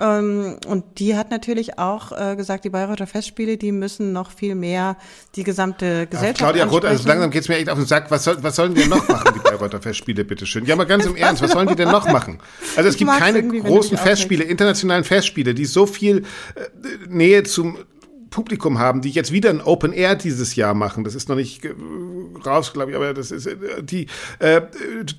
[0.00, 4.54] Ähm, und die hat natürlich auch äh, gesagt, die Bayreuther Festspiele, die müssen noch viel
[4.54, 4.96] mehr
[5.34, 6.40] die gesamte Gesellschaft.
[6.40, 8.10] Ja, Claudia Roth, also langsam geht's mir echt auf den Sack.
[8.10, 10.64] Was, soll, was sollen die denn noch machen, die Bayreuther Festspiele, bitteschön?
[10.66, 12.38] Ja, mal ganz im Ernst, was sollen die denn noch machen?
[12.76, 16.60] Also es gibt keine großen Festspiele, internationalen Festspiele, die so viel äh,
[17.08, 17.78] Nähe zum
[18.30, 21.04] Publikum haben, die jetzt wieder ein Open Air dieses Jahr machen.
[21.04, 21.66] Das ist noch nicht
[22.44, 24.06] raus, glaube ich, aber das ist äh, die
[24.38, 24.62] äh,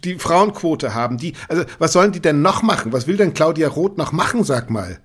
[0.04, 1.18] die Frauenquote haben.
[1.18, 2.94] Die also was sollen die denn noch machen?
[2.94, 4.44] Was will denn Claudia Roth noch machen?
[4.44, 5.00] Sag mal.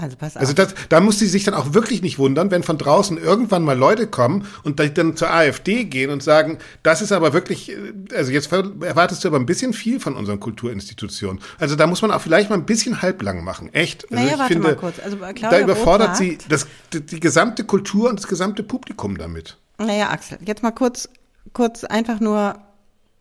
[0.00, 0.40] Also pass auf.
[0.40, 3.64] Also das, da muss sie sich dann auch wirklich nicht wundern, wenn von draußen irgendwann
[3.64, 7.72] mal Leute kommen und dann zur AfD gehen und sagen, das ist aber wirklich,
[8.14, 11.42] also jetzt erwartest du aber ein bisschen viel von unseren Kulturinstitutionen.
[11.58, 13.74] Also da muss man auch vielleicht mal ein bisschen halblang machen.
[13.74, 14.04] Echt.
[14.04, 15.00] Also naja, ich warte finde, mal kurz.
[15.00, 19.56] Also Claudia da überfordert sie das, die, die gesamte Kultur und das gesamte Publikum damit.
[19.78, 21.08] Naja, Axel, jetzt mal kurz,
[21.52, 22.58] kurz einfach nur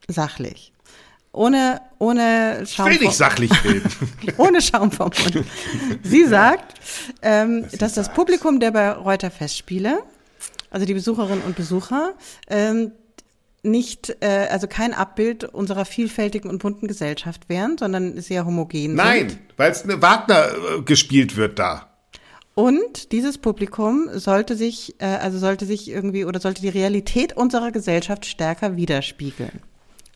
[0.07, 0.73] sachlich
[1.37, 2.91] ohne, ohne Schaum.
[2.91, 3.89] Ich will nicht sachlich reden.
[4.37, 5.45] ohne Schaum vom Mund.
[6.03, 6.73] Sie sagt,
[7.21, 9.99] ähm, dass das Publikum der Bayreuther Festspiele,
[10.69, 12.13] also die Besucherinnen und Besucher,
[12.49, 12.91] ähm,
[13.63, 19.29] nicht, äh, also kein Abbild unserer vielfältigen und bunten Gesellschaft wären, sondern sehr homogen Nein,
[19.29, 19.39] sind.
[19.57, 21.87] weil es eine Wagner äh, gespielt wird da.
[22.55, 27.71] Und dieses Publikum sollte sich, äh, also sollte sich irgendwie oder sollte die Realität unserer
[27.71, 29.61] Gesellschaft stärker widerspiegeln.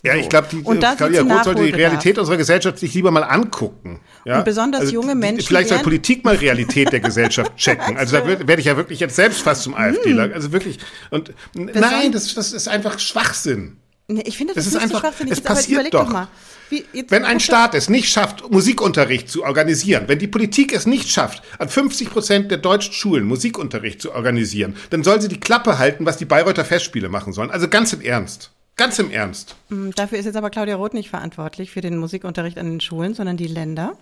[0.04, 1.70] Ja, ich glaube, die Und da Claudia Roth sollte die.
[1.72, 4.00] Realität unserer Gesellschaft sich lieber mal angucken.
[4.26, 4.40] Ja?
[4.40, 7.98] Und besonders junge die- Menschen Vielleicht soll Politik mal Realität der Gesellschaft checken.
[7.98, 10.26] Also da werde ich ja wirklich jetzt selbst fast zum AfDler.
[10.26, 10.34] Hm.
[10.34, 10.80] Also wirklich.
[11.12, 13.78] Und nein, das, das ist einfach Schwachsinn.
[14.08, 15.34] Nee, ich finde, das, Das ist ist nicht so einfach- schwachsinnig.
[15.34, 16.06] es passiert doch.
[16.06, 16.28] doch mal.
[16.70, 21.10] Wie, Wenn ein Staat es nicht schafft, Musikunterricht zu organisieren, wenn die Politik es nicht
[21.10, 25.78] schafft, an 50 Prozent der deutschen Schulen Musikunterricht zu organisieren, dann soll sie die Klappe
[25.80, 27.52] halten, was die Bayreuther Festspiele machen sollen.
[27.52, 28.52] Also ganz im Ernst.
[28.82, 29.56] Ganz im Ernst.
[29.70, 33.14] Hm, Dafür ist jetzt aber Claudia Roth nicht verantwortlich für den Musikunterricht an den Schulen,
[33.14, 33.94] sondern die Länder.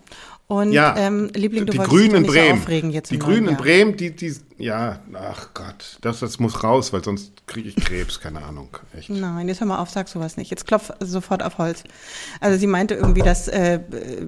[0.48, 2.56] Und Ja, ähm, Liebling, du die wolltest Grünen dich in Bremen.
[2.58, 3.58] so aufregen jetzt die Grünen in.
[3.58, 8.20] Bremen, die, die, ja, ach Gott, das, das muss raus, weil sonst kriege ich Krebs,
[8.22, 8.70] keine Ahnung.
[8.98, 9.10] Echt.
[9.10, 10.50] Nein, jetzt hör mal auf, sag sowas nicht.
[10.50, 11.84] Jetzt klopf sofort auf Holz.
[12.40, 13.82] Also sie meinte irgendwie, dass äh,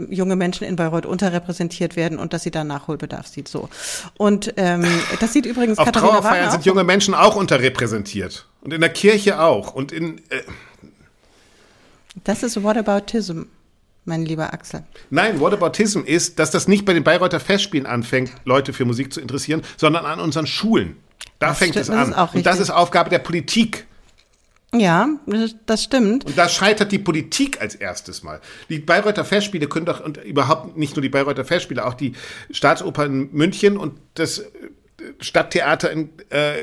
[0.10, 3.48] junge Menschen in Bayreuth unterrepräsentiert werden und dass sie da Nachholbedarf sieht.
[3.48, 3.70] So.
[4.18, 4.86] Und ähm,
[5.22, 8.46] das sieht übrigens Auf Katharina Trauerfeiern Wagner sind junge Menschen auch unterrepräsentiert.
[8.62, 9.74] Und in der Kirche auch.
[9.74, 10.42] Und in, äh,
[12.24, 13.44] Das ist Whataboutism,
[14.06, 14.84] mein lieber Axel.
[15.10, 19.22] Nein, Whataboutism ist, dass das nicht bei den Bayreuther Festspielen anfängt, Leute für Musik zu
[19.22, 20.98] interessieren, sondern an unseren Schulen.
[21.40, 22.14] Da Das fängt stimmt, es das an.
[22.14, 23.88] auch Und das ist Aufgabe der Politik.
[24.74, 26.26] Ja, das, das stimmt.
[26.26, 28.40] Und da scheitert die Politik als erstes mal.
[28.70, 32.14] Die Bayreuther Festspiele können doch, und überhaupt nicht nur die Bayreuther Festspiele, auch die
[32.52, 34.46] Staatsoper in München und das äh,
[35.20, 36.54] Stadttheater in äh,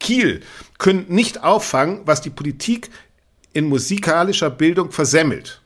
[0.00, 0.40] Kiel
[0.78, 2.90] können nicht auffangen, was die Politik
[3.52, 5.60] in musikalischer Bildung versemmelt.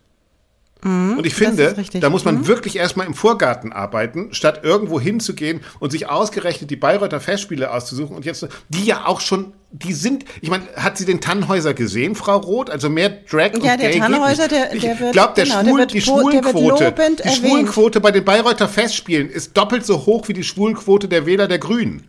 [0.83, 2.47] und ich finde, Mhm, da muss man Mhm.
[2.47, 8.17] wirklich erstmal im Vorgarten arbeiten, statt irgendwo hinzugehen und sich ausgerechnet die Bayreuther Festspiele auszusuchen
[8.17, 12.15] und jetzt, die ja auch schon, die sind, ich meine, hat sie den Tannhäuser gesehen,
[12.15, 12.71] Frau Roth?
[12.71, 15.57] Also mehr Drag und Ja, der Gay Tannhäuser, der- ich der wird- glaube, der genau,
[15.63, 17.29] der Schwul, wird die der wird Schwulenquote, lobend die.
[17.29, 21.59] Schwulenquote bei den Bayreuther Festspielen ist doppelt so hoch wie die Schwulenquote der Wähler der
[21.59, 22.07] Grünen.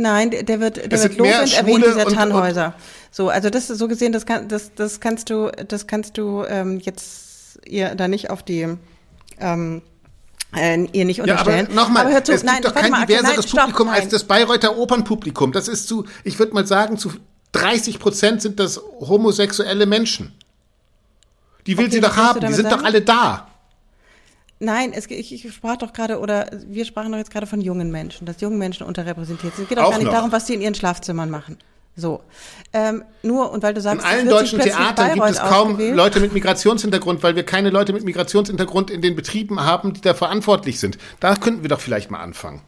[0.00, 2.74] Nein, der der wird, der Es wird lobend erwähnt, dieser und- Tannhäuser.
[3.10, 6.44] So, also das ist so gesehen, das kann, das, das kannst du, das kannst du
[6.48, 8.76] ähm, jetzt ihr da nicht auf die
[9.40, 9.82] ähm,
[10.54, 11.74] äh, ihr nicht Ja, aber unterstellen.
[11.74, 14.00] nochmal, Aber zu, es nein, gibt doch warte kein mal, diverseres nein, stopp, Publikum als
[14.02, 14.08] nein.
[14.10, 15.50] das Bayreuther Opernpublikum.
[15.52, 17.10] Das ist zu, ich würde mal sagen, zu
[17.52, 20.32] 30 Prozent sind das homosexuelle Menschen.
[21.66, 22.86] Die will Okay, sie doch haben, die sind doch sagen?
[22.86, 23.47] alle da.
[24.60, 27.90] Nein, es, ich, ich sprach doch gerade, oder wir sprachen doch jetzt gerade von jungen
[27.90, 29.64] Menschen, dass junge Menschen unterrepräsentiert sind.
[29.64, 30.14] Es geht auch, Auch gar nicht noch.
[30.14, 31.58] darum, was die in ihren Schlafzimmern machen.
[31.94, 32.22] So.
[32.72, 35.72] Ähm, nur, und weil du In sagst, allen wird sich deutschen Theatern gibt es kaum
[35.72, 35.96] ausgewählt.
[35.96, 40.14] Leute mit Migrationshintergrund, weil wir keine Leute mit Migrationshintergrund in den Betrieben haben, die da
[40.14, 40.98] verantwortlich sind.
[41.20, 42.62] Da könnten wir doch vielleicht mal anfangen.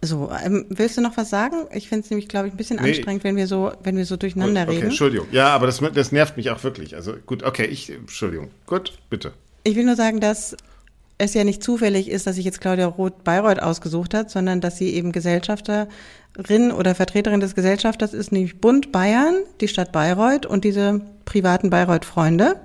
[0.00, 1.66] So, ähm, willst du noch was sagen?
[1.72, 2.90] Ich finde es nämlich, glaube ich, ein bisschen Nee.
[2.90, 4.84] anstrengend, wenn wir so, wenn wir so durcheinander okay, reden.
[4.88, 5.26] Entschuldigung.
[5.32, 6.94] Ja, aber das, das nervt mich auch wirklich.
[6.94, 8.50] Also gut, okay, ich, Entschuldigung.
[8.66, 9.32] Gut, bitte.
[9.64, 10.56] Ich will nur sagen, dass
[11.18, 14.78] es ja nicht zufällig ist, dass sich jetzt Claudia Roth Bayreuth ausgesucht hat, sondern dass
[14.78, 20.64] sie eben Gesellschafterin oder Vertreterin des Gesellschafters ist, nämlich Bund Bayern, die Stadt Bayreuth und
[20.64, 22.56] diese privaten Bayreuth-Freunde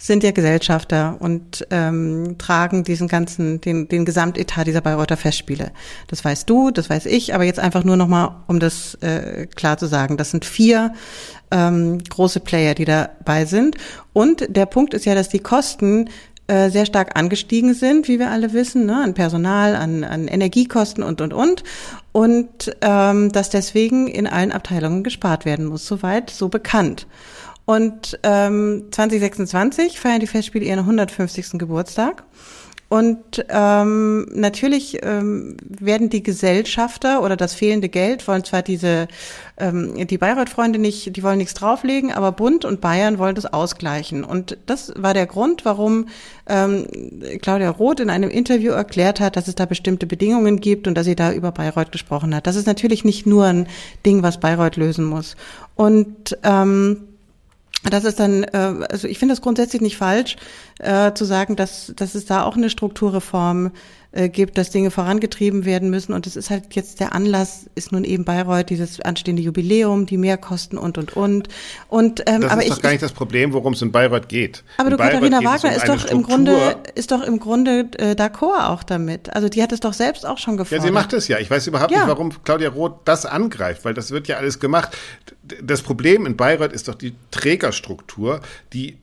[0.00, 5.72] sind ja Gesellschafter und ähm, tragen diesen ganzen, den, den Gesamtetat dieser Bayreuther Festspiele.
[6.08, 9.76] Das weißt du, das weiß ich, aber jetzt einfach nur nochmal, um das äh, klar
[9.76, 10.16] zu sagen.
[10.16, 10.94] Das sind vier
[11.50, 13.76] ähm, große Player, die dabei sind.
[14.14, 16.08] Und der Punkt ist ja, dass die Kosten
[16.46, 21.04] äh, sehr stark angestiegen sind, wie wir alle wissen, ne, an Personal, an, an Energiekosten
[21.04, 21.62] und, und, und.
[22.12, 25.86] Und ähm, dass deswegen in allen Abteilungen gespart werden muss.
[25.86, 27.06] Soweit, so bekannt.
[27.70, 31.50] Und ähm, 2026 feiern die Festspiele ihren 150.
[31.52, 32.24] Geburtstag.
[32.88, 39.06] Und ähm, natürlich ähm, werden die Gesellschafter oder das fehlende Geld wollen zwar diese
[39.56, 44.24] ähm, die Bayreuth-Freunde nicht, die wollen nichts drauflegen, aber Bund und Bayern wollen das ausgleichen.
[44.24, 46.08] Und das war der Grund, warum
[46.48, 46.88] ähm,
[47.40, 51.06] Claudia Roth in einem Interview erklärt hat, dass es da bestimmte Bedingungen gibt und dass
[51.06, 52.48] sie da über Bayreuth gesprochen hat.
[52.48, 53.68] Das ist natürlich nicht nur ein
[54.04, 55.36] Ding, was Bayreuth lösen muss.
[55.76, 57.06] Und ähm,
[57.88, 60.36] das ist dann, äh, also ich finde das grundsätzlich nicht falsch,
[60.78, 63.72] äh, zu sagen, dass, dass es da auch eine Strukturreform
[64.12, 66.12] äh, gibt, dass Dinge vorangetrieben werden müssen.
[66.12, 70.16] Und es ist halt jetzt der Anlass, ist nun eben Bayreuth, dieses anstehende Jubiläum, die
[70.16, 71.48] Mehrkosten und und und.
[71.88, 74.28] Und ähm, Das aber ist ich, doch gar nicht das Problem, worum es in Bayreuth
[74.28, 74.64] geht.
[74.78, 76.22] aber in du, Bayreuth Katharina Wagner um ist doch im.
[76.24, 79.32] Grunde, ist doch im Grunde äh, d'accord auch damit.
[79.34, 80.86] Also die hat es doch selbst auch schon Ja, gefordert.
[80.86, 81.38] sie macht es ja.
[81.38, 81.98] Ich weiß überhaupt Ja.
[81.98, 84.90] nicht, warum Claudia Roth das angreift, weil das wird ja alles gemacht.
[85.62, 88.40] Das Problem in Bayreuth ist doch die Trägerstruktur,
[88.72, 88.98] die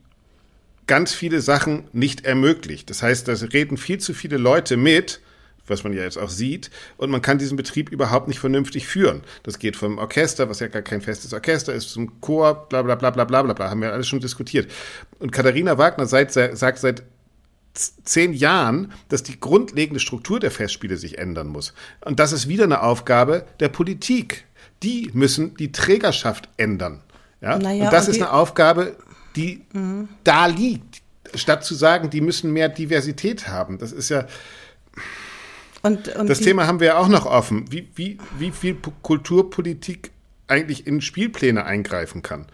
[0.86, 2.90] ganz viele Sachen nicht ermöglicht.
[2.90, 5.20] Das heißt, da reden viel zu viele Leute mit,
[5.66, 9.22] was man ja jetzt auch sieht, und man kann diesen Betrieb überhaupt nicht vernünftig führen.
[9.42, 12.94] Das geht vom Orchester, was ja gar kein festes Orchester ist, zum Chor, bla bla
[12.94, 14.70] bla bla bla bla, bla haben wir alles schon diskutiert.
[15.18, 17.02] Und Katharina Wagner seit, sagt seit
[17.74, 21.74] zehn Jahren, dass die grundlegende Struktur der Festspiele sich ändern muss.
[22.04, 24.44] Und das ist wieder eine Aufgabe der Politik.
[24.82, 27.02] Die müssen die Trägerschaft ändern.
[27.40, 27.58] Ja?
[27.58, 28.96] Naja, und das und ist eine Aufgabe
[29.38, 30.08] die mhm.
[30.24, 31.02] da liegt,
[31.34, 33.78] statt zu sagen, die müssen mehr Diversität haben.
[33.78, 34.26] Das ist ja.
[35.82, 40.10] Und, und das Thema haben wir ja auch noch offen, wie, wie, wie viel Kulturpolitik
[40.48, 42.46] eigentlich in Spielpläne eingreifen kann.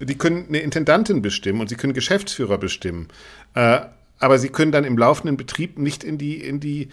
[0.00, 3.08] Die können eine Intendantin bestimmen und sie können Geschäftsführer bestimmen.
[3.54, 3.80] Äh,
[4.20, 6.88] aber sie können dann im laufenden Betrieb nicht in die, in die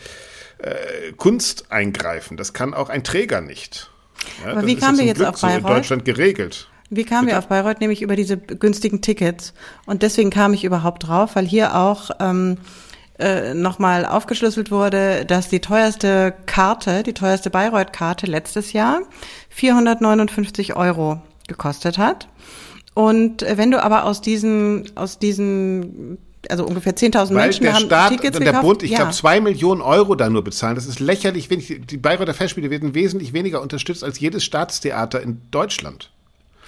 [0.58, 2.36] äh, Kunst eingreifen.
[2.36, 3.90] Das kann auch ein Träger nicht.
[4.44, 5.62] Ja, aber wie kamen wir jetzt Glück auf Bayreuth?
[5.62, 6.68] So in Deutschland geregelt.
[6.90, 7.82] Wie kamen wir auf Bayreuth?
[7.82, 9.54] Nämlich über diese günstigen Tickets.
[9.86, 12.58] Und deswegen kam ich überhaupt drauf, weil hier auch ähm,
[13.18, 19.02] äh, nochmal aufgeschlüsselt wurde, dass die teuerste Karte, die teuerste Bayreuth-Karte letztes Jahr
[19.50, 22.28] 459 Euro gekostet hat.
[22.94, 26.18] Und wenn du aber aus diesen, aus diesen
[26.50, 28.98] also ungefähr 10.000 Menschen der haben Staat Tickets und der Bund, ich ja.
[28.98, 30.76] glaube, zwei Millionen Euro da nur bezahlen.
[30.76, 31.82] Das ist lächerlich wenig.
[31.88, 36.12] Die Bayreuther Festspiele werden wesentlich weniger unterstützt als jedes Staatstheater in Deutschland.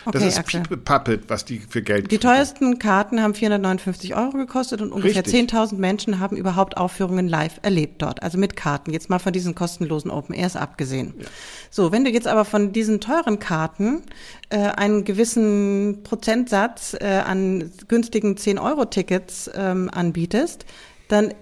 [0.06, 0.86] Okay, das ist.
[0.86, 2.22] Puppet, was die für Geld Die kriegen.
[2.22, 8.02] teuersten Karten haben 459 Euro gekostet und ungefähr 10.000 Menschen haben überhaupt Aufführungen live erlebt
[8.02, 8.24] dort.
[8.24, 8.92] Also mit Karten.
[8.92, 11.14] Jetzt mal von diesen kostenlosen Open Airs abgesehen.
[11.18, 11.26] Ja.
[11.70, 14.04] So, wenn du jetzt aber von diesen teuren Karten
[14.50, 20.66] äh, einen gewissen Prozentsatz äh, an günstigen 10-Euro-Tickets ähm, anbietest,
[21.08, 21.34] dann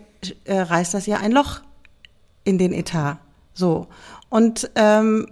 [0.45, 1.61] äh, reißt das ja ein Loch
[2.43, 3.17] in den Etat.
[3.53, 3.87] So.
[4.29, 5.27] Und ähm,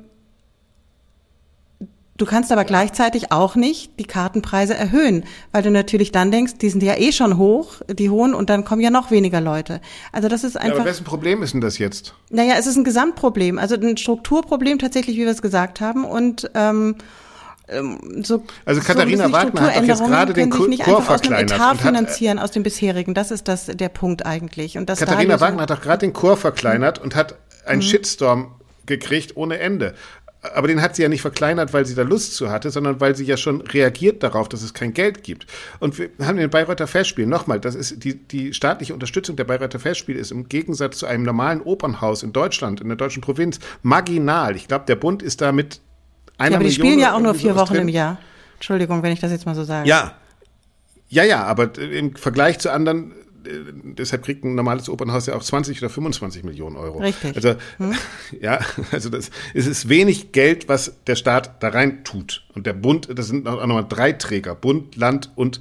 [2.16, 6.70] Du kannst aber gleichzeitig auch nicht die Kartenpreise erhöhen, weil du natürlich dann denkst, die
[6.70, 9.82] sind ja eh schon hoch, die hohen, und dann kommen ja noch weniger Leute.
[10.11, 10.76] Also das ist einfach.
[10.76, 12.14] Ja, aber wessen Problem ist denn das jetzt?
[12.30, 16.51] Naja, es ist ein Gesamtproblem, also ein Strukturproblem tatsächlich, wie wir es gesagt haben, und
[16.53, 16.97] ähm,
[17.68, 21.51] ähm so, also Katharina so Wagner hat doch jetzt gerade den Chor nicht verkleinert.
[21.51, 23.16] Aus Etat finanzieren, aus dem bisherigen.
[23.16, 24.78] Das ist das der Punkt eigentlich.
[24.78, 27.86] Und das Katharina Wagner hat doch gerade den Chor verkleinert und hat einen mhm.
[27.86, 28.51] Shitstorm
[28.86, 29.95] gekriegt ohne Ende
[30.44, 33.16] aber den hat sie ja nicht verkleinert, weil sie da Lust zu hatte, sondern weil
[33.16, 35.48] sie ja schon reagiert darauf, dass es kein Geld gibt.
[35.80, 39.80] Und wir haben den Bayreuther Festspiel, nochmal, das ist die, die staatliche Unterstützung der Bayreuther
[39.80, 44.56] Festspiele ist im Gegensatz zu einem normalen Opernhaus in Deutschland, in der deutschen Provinz, marginal.
[44.56, 45.80] Ich glaube, der Bund ist da mit
[46.38, 47.84] einer ja, aber die spielen ja auch nur vier Wochen drin.
[47.84, 48.18] im Jahr.
[48.56, 49.88] Entschuldigung, wenn ich das jetzt mal so sage.
[49.88, 50.16] Ja,
[51.10, 53.14] ja, ja, aber im Vergleich zu anderen
[53.44, 57.00] deshalb kriegt ein normales Opernhaus ja auch 20 oder 25 Millionen Euro.
[57.00, 57.36] Richtig.
[57.36, 57.96] Also, hm?
[58.41, 58.60] ja,
[58.91, 62.46] also das, es ist wenig Geld, was der Staat da rein tut.
[62.54, 65.60] Und der Bund, das sind auch nochmal drei Träger, Bund, Land und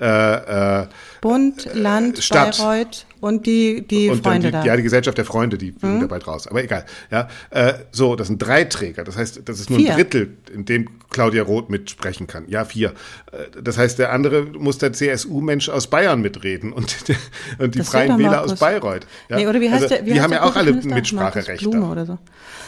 [0.00, 0.86] äh, äh,
[1.20, 2.58] Bund, Land, Stadt.
[2.58, 4.64] Bayreuth und die, die und Freunde die, da.
[4.64, 6.00] Ja, die Gesellschaft der Freunde, die mhm.
[6.00, 6.46] da bald raus.
[6.46, 6.84] Aber egal.
[7.10, 9.02] Ja, äh, so, das sind drei Träger.
[9.02, 9.92] Das heißt, das ist nur vier.
[9.92, 12.44] ein Drittel, in dem Claudia Roth mitsprechen kann.
[12.48, 12.90] Ja, vier.
[13.32, 16.94] Äh, das heißt, der andere muss der CSU-Mensch aus Bayern mitreden und,
[17.58, 19.06] und die das Freien Wähler aus Bayreuth.
[19.30, 19.36] Ja?
[19.36, 20.04] Nee, oder wie heißt also, der?
[20.04, 21.64] Wie die heißt haben ja auch alle Mitspracherechte.
[21.64, 22.18] So.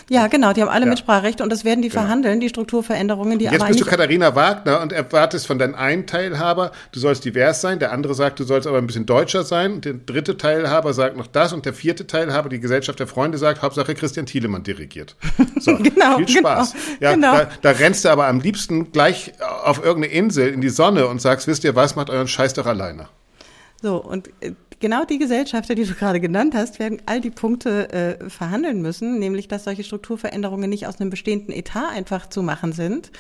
[0.09, 0.91] Ja, genau, die haben alle ja.
[0.91, 2.03] Mitspracherechte und das werden die genau.
[2.03, 6.07] verhandeln, die Strukturveränderungen, die Jetzt aber bist du Katharina Wagner und erwartest von deinem einen
[6.07, 9.75] Teilhaber, du sollst divers sein, der andere sagt, du sollst aber ein bisschen deutscher sein
[9.75, 13.37] und der dritte Teilhaber sagt noch das und der vierte Teilhaber, die Gesellschaft der Freunde
[13.37, 15.17] sagt, Hauptsache Christian Thielemann dirigiert.
[15.59, 16.73] So, genau, viel Spaß.
[16.73, 17.33] Genau, ja, genau.
[17.33, 19.33] Da, da rennst du aber am liebsten gleich
[19.65, 22.67] auf irgendeine Insel in die Sonne und sagst, wisst ihr was, macht euren Scheiß doch
[22.67, 23.09] alleine.
[23.83, 27.93] So, und äh, genau die Gesellschafter, die du gerade genannt hast, werden all die Punkte
[27.93, 32.71] äh, verhandeln müssen, nämlich dass solche Strukturveränderungen nicht aus einem bestehenden Etat einfach zu machen
[32.71, 33.11] sind.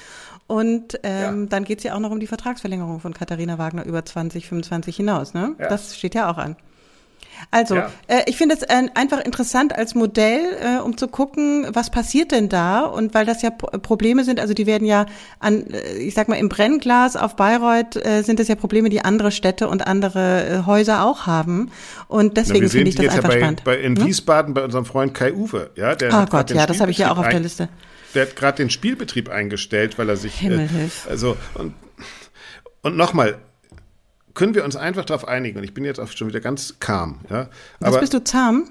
[0.47, 1.47] Und ähm, ja.
[1.49, 5.35] dann geht es ja auch noch um die Vertragsverlängerung von Katharina Wagner über 2025 hinaus.
[5.35, 5.57] Ne?
[5.59, 5.68] Ja.
[5.68, 6.55] Das steht ja auch an.
[7.51, 7.91] Also, ja.
[8.09, 12.32] äh, ich finde es äh, einfach interessant als Modell, äh, um zu gucken, was passiert
[12.32, 12.84] denn da?
[12.84, 15.07] Und weil das ja P Probleme sind, also die werden ja
[15.39, 19.05] an, äh, ich sag mal, im Brennglas auf Bayreuth äh, sind das ja Probleme, die
[19.05, 21.70] andere Städte und andere äh, Häuser auch haben.
[22.09, 23.64] Und deswegen finde ich das einfach ja bei, spannend.
[23.64, 24.07] Bei, in hm?
[24.07, 27.12] Wiesbaden bei unserem Freund Kai Uwe, ja, der Oh Gott, ja, das habe ich ja
[27.12, 27.68] auch auf der Liste.
[28.14, 30.34] Der hat gerade den Spielbetrieb eingestellt, weil er sich.
[30.39, 31.07] Himmelhilf.
[31.07, 31.74] Äh, also, und,
[32.82, 33.39] und nochmal,
[34.37, 37.20] können wir uns einfach darauf einigen, und ich bin jetzt auch schon wieder ganz calm.
[37.28, 37.49] Ja?
[37.80, 38.70] Was Aber bist du zahm?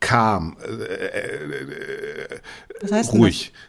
[0.00, 0.56] Calm.
[0.66, 2.40] Äh, äh,
[2.80, 3.52] Was heißt ruhig.
[3.52, 3.60] Das?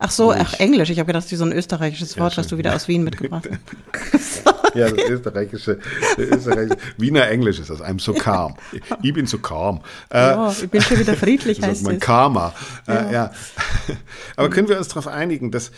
[0.00, 0.40] Ach so, ruhig.
[0.40, 0.90] ach Englisch.
[0.90, 3.04] Ich habe gedacht, das ist so ein österreichisches Wort, ja, was du wieder aus Wien
[3.04, 3.48] mitgebracht
[4.12, 4.42] hast.
[4.74, 5.78] ja, das österreichische,
[6.18, 7.80] österreichische, Wiener Englisch ist das.
[7.80, 8.56] I'm so calm.
[9.02, 9.80] Ich bin so calm.
[10.10, 12.52] Äh, ja, ich bin schon wieder friedlich, heißt mein Karma.
[12.88, 13.10] Äh, ja.
[13.12, 13.32] ja.
[14.36, 15.70] Aber können wir uns darauf einigen, dass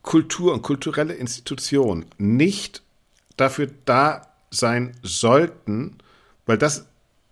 [0.00, 2.82] Kultur und kulturelle Institutionen nicht
[3.40, 5.98] dafür da sein sollten,
[6.46, 6.86] weil das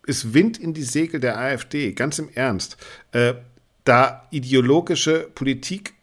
[0.07, 2.77] ist Wind in die Segel der AfD, ganz im Ernst,
[3.13, 3.35] äh,
[3.85, 5.95] da ideologische Politik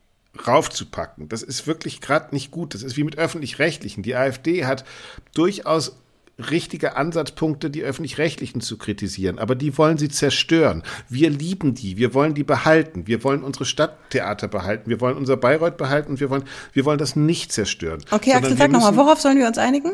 [0.48, 1.30] raufzupacken.
[1.30, 2.74] Das ist wirklich gerade nicht gut.
[2.74, 4.04] Das ist wie mit öffentlich-rechtlichen.
[4.04, 4.86] Die AfD hat
[5.34, 5.96] durchaus
[6.38, 10.84] richtige Ansatzpunkte, die öffentlich-rechtlichen zu kritisieren, aber die wollen sie zerstören.
[11.08, 15.38] Wir lieben die, wir wollen die behalten, wir wollen unsere Stadttheater behalten, wir wollen unser
[15.38, 18.04] Bayreuth behalten, wir wollen, wir wollen das nicht zerstören.
[18.12, 19.94] Okay, Axel, sag nochmal, worauf sollen wir uns einigen?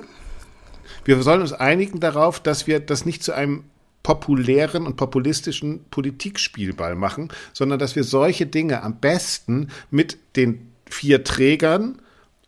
[1.05, 3.63] Wir sollen uns einigen darauf, dass wir das nicht zu einem
[4.03, 11.23] populären und populistischen Politikspielball machen, sondern dass wir solche Dinge am besten mit den vier
[11.23, 12.01] Trägern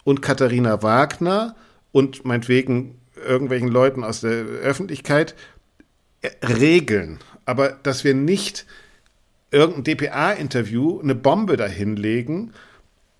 [0.04, 1.56] und Katharina Wagner
[1.91, 5.36] und meinetwegen irgendwelchen Leuten aus der Öffentlichkeit
[6.22, 7.20] äh, regeln.
[7.46, 8.66] Aber dass wir nicht
[9.52, 12.54] irgendein DPA-Interview eine Bombe dahinlegen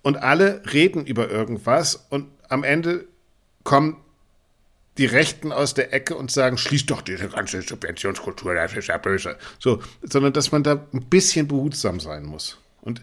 [0.02, 3.04] und alle reden über irgendwas und am Ende
[3.62, 3.96] kommen
[4.98, 8.98] die Rechten aus der Ecke und sagen, schließt doch diese ganze Subventionskultur, das ist ja
[8.98, 9.36] böse.
[9.58, 12.58] So, sondern dass man da ein bisschen behutsam sein muss.
[12.80, 13.02] Und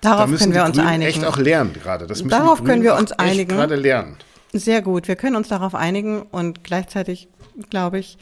[0.00, 1.08] Darauf da können wir uns Grünen einigen.
[1.10, 2.06] echt auch lernen gerade.
[2.06, 3.48] Das Darauf können wir uns einigen.
[3.56, 4.16] gerade lernen.
[4.54, 5.08] Sehr gut.
[5.08, 7.28] Wir können uns darauf einigen und gleichzeitig,
[7.70, 8.18] glaube ich,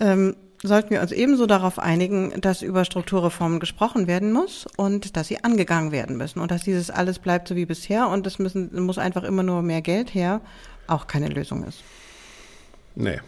[0.00, 0.34] ähm,
[0.64, 5.44] sollten wir uns ebenso darauf einigen, dass über Strukturreformen gesprochen werden muss und dass sie
[5.44, 8.98] angegangen werden müssen und dass dieses alles bleibt so wie bisher und es müssen, muss
[8.98, 10.40] einfach immer nur mehr Geld her,
[10.88, 11.84] auch keine Lösung ist.
[12.96, 13.20] Nee.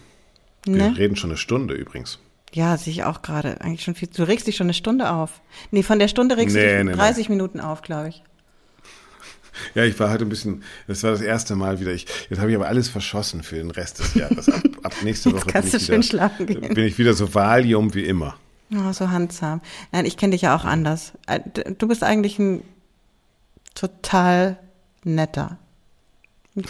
[0.64, 0.98] Wir ne?
[0.98, 2.18] reden schon eine Stunde übrigens.
[2.52, 3.60] Ja, sehe ich auch gerade.
[3.60, 4.08] Eigentlich schon viel.
[4.08, 5.42] Du regst dich schon eine Stunde auf.
[5.70, 7.34] Nee, von der Stunde regst nee, du nee, 30 nee.
[7.36, 8.24] Minuten auf, glaube ich.
[9.74, 11.92] Ja, ich war heute ein bisschen, das war das erste Mal wieder.
[11.92, 14.48] Ich, jetzt habe ich aber alles verschossen für den Rest des Jahres.
[14.48, 16.30] Ab, ab nächste Woche kannst bin, ich wieder,
[16.74, 18.36] bin ich wieder so Valium wie immer.
[18.74, 19.60] Oh, so handsam.
[19.92, 21.12] Nein, ich kenne dich ja auch anders.
[21.26, 21.40] Äh,
[21.78, 22.62] du bist eigentlich ein
[23.74, 24.58] total
[25.04, 25.58] netter.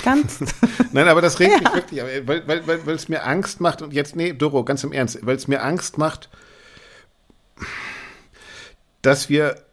[0.02, 0.40] Ganz.
[0.92, 1.58] Nein, aber das regt ja.
[1.60, 4.84] mich wirklich, weil, weil, weil, weil es mir Angst macht und jetzt, nee, Doro, ganz
[4.84, 6.28] im Ernst, weil es mir Angst macht,
[9.02, 9.65] dass wir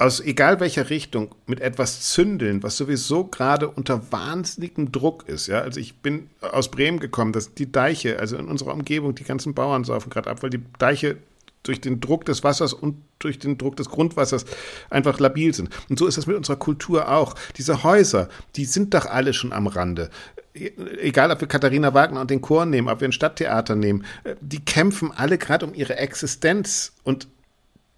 [0.00, 5.46] aus egal welcher Richtung mit etwas zündeln, was sowieso gerade unter wahnsinnigem Druck ist.
[5.46, 9.24] Ja, also ich bin aus Bremen gekommen, dass die Deiche, also in unserer Umgebung, die
[9.24, 11.18] ganzen Bauern saufen gerade ab, weil die Deiche
[11.64, 14.46] durch den Druck des Wassers und durch den Druck des Grundwassers
[14.88, 15.68] einfach labil sind.
[15.90, 17.34] Und so ist es mit unserer Kultur auch.
[17.58, 20.08] Diese Häuser, die sind doch alle schon am Rande.
[20.54, 24.06] Egal, ob wir Katharina Wagner und den Chor nehmen, ob wir ein Stadttheater nehmen,
[24.40, 27.28] die kämpfen alle gerade um ihre Existenz und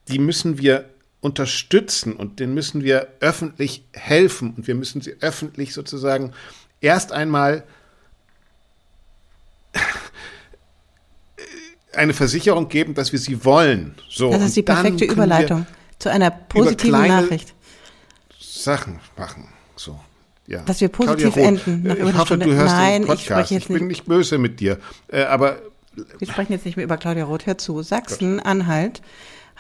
[0.09, 0.87] die müssen wir
[1.23, 6.33] unterstützen und denen müssen wir öffentlich helfen und wir müssen sie öffentlich sozusagen
[6.81, 7.63] erst einmal
[11.95, 13.95] eine Versicherung geben, dass wir sie wollen.
[14.11, 15.65] So, das ist die perfekte Überleitung
[16.01, 17.55] zu einer positiven Nachricht.
[18.39, 19.49] Sachen machen.
[19.77, 19.99] So.
[20.49, 20.63] Ja.
[20.63, 21.85] Dass wir positiv enden.
[21.85, 23.53] Nach ich hoffe, du hörst Nein, den Podcast.
[23.53, 24.79] Ich, ich bin nicht böse mit dir.
[25.07, 25.63] Äh, aber
[26.19, 27.47] wir sprechen jetzt nicht mehr über Claudia Roth.
[27.47, 27.81] Hör zu.
[27.81, 29.03] Sachsen-Anhalt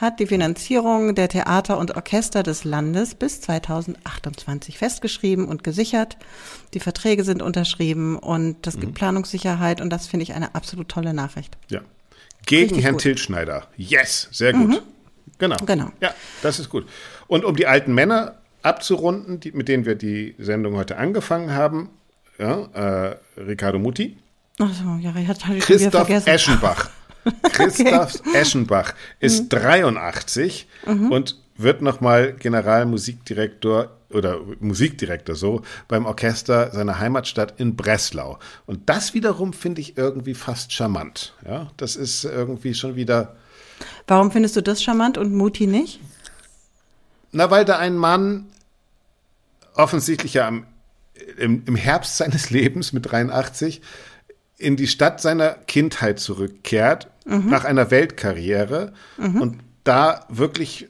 [0.02, 6.18] hat die Finanzierung der Theater und Orchester des Landes bis 2028 festgeschrieben und gesichert.
[6.74, 8.94] Die Verträge sind unterschrieben und das gibt mhm.
[8.94, 11.56] Planungssicherheit und das finde ich eine absolut tolle Nachricht.
[11.68, 11.82] Ja,
[12.46, 13.02] gegen Richtig Herrn gut.
[13.02, 13.68] Tilschneider.
[13.76, 14.70] Yes, sehr gut.
[14.70, 14.78] Mhm.
[15.38, 15.56] Genau.
[15.64, 15.92] Genau.
[16.00, 16.88] Ja, das ist gut.
[17.28, 21.90] Und um die alten Männer abzurunden, die, mit denen wir die Sendung heute angefangen haben,
[22.38, 24.18] ja, äh, Ricardo Mutti.
[24.58, 26.90] Ach so, ja, hat, hat Christoph Eschenbach.
[27.52, 28.38] Christoph okay.
[28.38, 29.48] Eschenbach ist mhm.
[29.48, 31.12] 83 mhm.
[31.12, 38.38] und wird nochmal Generalmusikdirektor oder Musikdirektor so beim Orchester seiner Heimatstadt in Breslau.
[38.66, 41.34] Und das wiederum finde ich irgendwie fast charmant.
[41.46, 43.36] Ja, das ist irgendwie schon wieder.
[44.06, 46.00] Warum findest du das charmant und Muti nicht?
[47.32, 48.46] Na, weil da ein Mann
[49.74, 50.66] offensichtlich ja im,
[51.38, 53.80] im, im Herbst seines Lebens mit 83
[54.62, 57.50] in die Stadt seiner Kindheit zurückkehrt, mhm.
[57.50, 59.40] nach einer Weltkarriere mhm.
[59.40, 60.88] und da wirklich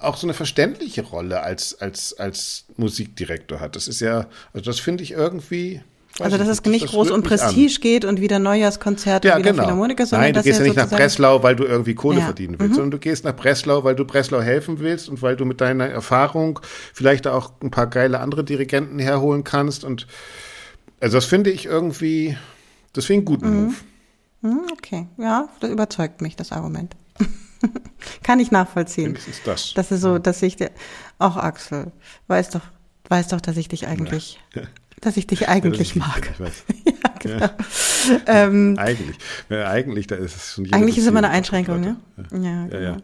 [0.00, 3.76] auch so eine verständliche Rolle als, als, als Musikdirektor hat.
[3.76, 5.82] Das ist ja, also das finde ich irgendwie.
[6.18, 7.80] Also, dass es nicht das groß um Prestige an.
[7.80, 9.62] geht und wieder Neujahrskonzerte ja, wieder genau.
[9.62, 12.24] Philharmoniker, sondern Nein, du gehst ja nicht nach Breslau, weil du irgendwie Kohle ja.
[12.24, 12.74] verdienen willst, mhm.
[12.74, 15.86] sondern du gehst nach Breslau, weil du Breslau helfen willst und weil du mit deiner
[15.86, 16.60] Erfahrung
[16.92, 19.84] vielleicht auch ein paar geile andere Dirigenten herholen kannst.
[19.84, 20.06] Und
[21.00, 22.36] also das finde ich irgendwie,
[22.92, 23.64] das finde ich einen guten mhm.
[23.64, 23.74] Move.
[24.42, 26.96] Mhm, okay, ja, das überzeugt mich, das Argument.
[28.22, 29.08] Kann ich nachvollziehen.
[29.08, 29.74] Wenigstens das.
[29.74, 30.56] Das ist so, dass ich
[31.18, 31.92] auch Axel,
[32.28, 32.62] weiß doch,
[33.08, 34.62] weiß doch, dass ich dich eigentlich, ja.
[35.00, 36.30] dass ich dich eigentlich ja, mag.
[36.38, 37.38] ja, genau.
[37.38, 37.56] Ja.
[38.26, 39.16] Ähm, eigentlich,
[39.50, 40.72] eigentlich, da ist es schon.
[40.72, 41.96] Eigentlich ist immer eine Einschränkung, ne?
[42.32, 42.78] Ja, genau.
[42.78, 42.96] ja,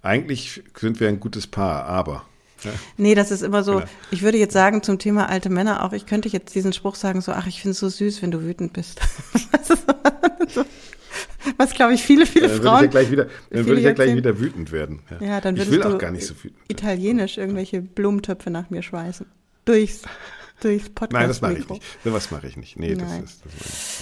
[0.00, 2.24] Eigentlich sind wir ein gutes Paar, aber.
[2.64, 2.70] Ja.
[2.96, 3.86] Nee, das ist immer so, genau.
[4.10, 7.20] ich würde jetzt sagen zum Thema alte Männer auch, ich könnte jetzt diesen Spruch sagen,
[7.20, 9.00] so, ach, ich finde es so süß, wenn du wütend bist.
[11.56, 12.80] Was, glaube ich, viele, viele dann Frauen.
[12.82, 15.00] Würde ich ja gleich wieder, dann würde ich ja gleich wieder wütend werden.
[15.10, 16.58] Ja, ja dann ich will auch gar nicht so wütend.
[16.68, 19.26] Italienisch irgendwelche Blumentöpfe nach mir schweißen.
[19.64, 20.02] Durchs
[20.60, 21.12] durchs Podcast.
[21.12, 21.82] Nein, das mache ich nicht.
[22.04, 22.78] Sowas mache ich nicht.
[22.78, 23.22] Nee, Nein.
[23.22, 23.44] das ist.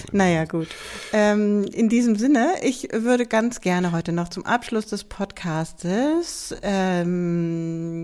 [0.05, 0.67] Das naja, gut.
[1.13, 8.03] Ähm, in diesem Sinne, ich würde ganz gerne heute noch zum Abschluss des Podcastes ähm,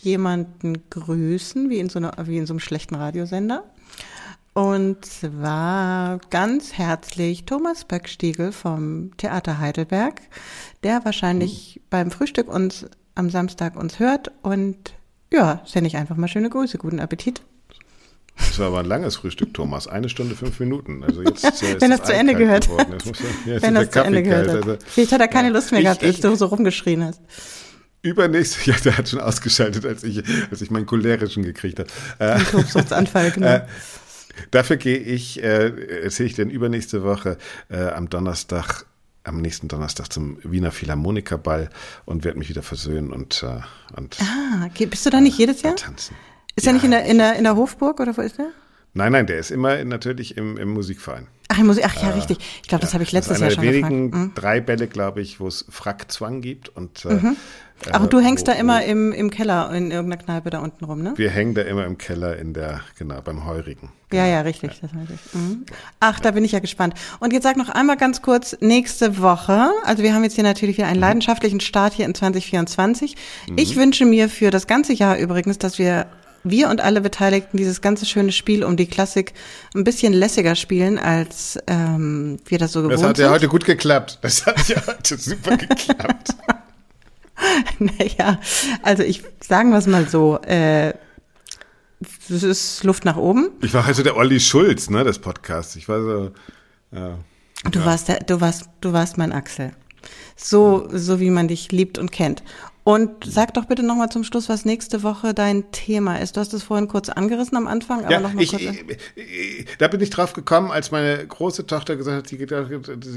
[0.00, 3.64] jemanden grüßen, wie in, so einer, wie in so einem schlechten Radiosender.
[4.54, 10.20] Und zwar ganz herzlich Thomas Böckstiegel vom Theater Heidelberg,
[10.82, 11.86] der wahrscheinlich mhm.
[11.88, 14.30] beim Frühstück uns am Samstag uns hört.
[14.42, 14.94] Und
[15.32, 16.76] ja, sende ich einfach mal schöne Grüße.
[16.76, 17.42] Guten Appetit.
[18.36, 19.86] Das war aber ein langes Frühstück, Thomas.
[19.86, 21.04] Eine Stunde, fünf Minuten.
[21.04, 22.88] Also jetzt, äh, Wenn das zu Ende gehört hat.
[23.46, 24.56] Ja, Wenn das zu Ende gehört hat.
[24.56, 27.20] Also, Vielleicht hat er keine ja, Lust mehr ich, gehabt, als du so rumgeschrien hast.
[28.02, 31.88] Übernächste, ja, der hat schon ausgeschaltet, als ich, als ich meinen cholerischen gekriegt habe.
[32.18, 33.46] Ein Tobsuchtsanfall, genau.
[33.46, 33.66] Äh,
[34.50, 37.36] Dafür gehe ich, äh, erzähle ich dann übernächste Woche
[37.68, 38.86] äh, am Donnerstag,
[39.24, 41.68] am nächsten Donnerstag zum Wiener Philharmonikerball
[42.06, 43.60] und werde mich wieder versöhnen und, äh,
[43.96, 44.86] und Ah, okay.
[44.86, 45.76] bist du da nicht jedes Jahr?
[45.76, 46.16] Tanzen.
[46.56, 48.48] Ist ja, er nicht in der, in, der, in der Hofburg oder wo ist der?
[48.94, 51.26] Nein, nein, der ist immer natürlich im, im Musikverein.
[51.48, 52.38] Ach, im Musik, ach ja, äh, richtig.
[52.62, 53.84] Ich glaube, das habe ich letztes Jahr schon gefragt.
[53.90, 54.32] wenigen mhm.
[54.34, 57.36] drei Bälle, glaube ich, wo es Frackzwang gibt und äh, mhm.
[57.90, 60.60] Ach, und du äh, hängst wo, da immer im, im Keller in irgendeiner Kneipe da
[60.60, 61.14] unten rum, ne?
[61.16, 63.90] Wir hängen da immer im Keller in der, genau, beim Heurigen.
[64.08, 64.22] Genau.
[64.22, 64.80] Ja, ja, richtig.
[64.82, 64.88] Ja.
[64.88, 65.34] Das ich.
[65.34, 65.64] Mhm.
[66.00, 66.94] Ach, da bin ich ja gespannt.
[67.18, 70.76] Und jetzt sag noch einmal ganz kurz, nächste Woche, also wir haben jetzt hier natürlich
[70.76, 71.02] wieder einen mhm.
[71.02, 73.16] leidenschaftlichen Start hier in 2024.
[73.48, 73.58] Mhm.
[73.58, 76.06] Ich wünsche mir für das ganze Jahr übrigens, dass wir
[76.44, 79.32] wir und alle Beteiligten dieses ganze schöne Spiel um die Klassik
[79.74, 83.02] ein bisschen lässiger spielen, als ähm, wir das so gewohnt sind.
[83.02, 84.18] Das hat ja heute gut geklappt.
[84.22, 86.34] Das hat ja heute super geklappt.
[87.78, 88.38] naja,
[88.82, 90.94] also ich sagen wir es mal so, äh,
[92.28, 93.50] es ist Luft nach oben.
[93.62, 95.76] Ich war also der Olli Schulz, ne, des Podcasts.
[95.76, 96.32] Ich war so.
[96.90, 97.18] Ja,
[97.70, 97.86] du ja.
[97.86, 99.72] warst der, du warst, du warst mein Axel.
[100.36, 102.42] So, so wie man dich liebt und kennt.
[102.84, 106.36] Und sag doch bitte nochmal zum Schluss, was nächste Woche dein Thema ist.
[106.36, 108.62] Du hast es vorhin kurz angerissen am Anfang, aber ja, noch mal ich, kurz.
[108.62, 112.52] Ich, da bin ich drauf gekommen, als meine große Tochter gesagt hat, sie geht,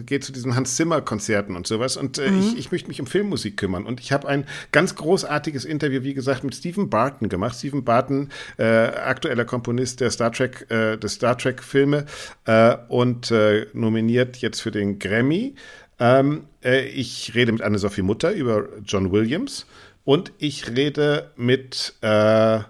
[0.06, 1.98] geht zu diesen Hans Zimmer Konzerten und sowas.
[1.98, 2.40] Und äh, mhm.
[2.42, 3.88] ich, ich möchte mich um Filmmusik kümmern.
[3.88, 7.58] Und ich habe ein ganz großartiges Interview, wie gesagt, mit Stephen Barton gemacht.
[7.58, 12.06] Stephen Barton, äh, aktueller Komponist der Star Trek, äh, des Star Trek Filme
[12.46, 15.56] äh, und äh, nominiert jetzt für den Grammy.
[16.00, 19.66] Ähm, äh, ich rede mit Anne-Sophie Mutter über John Williams
[20.04, 22.62] und ich rede mit äh, äh,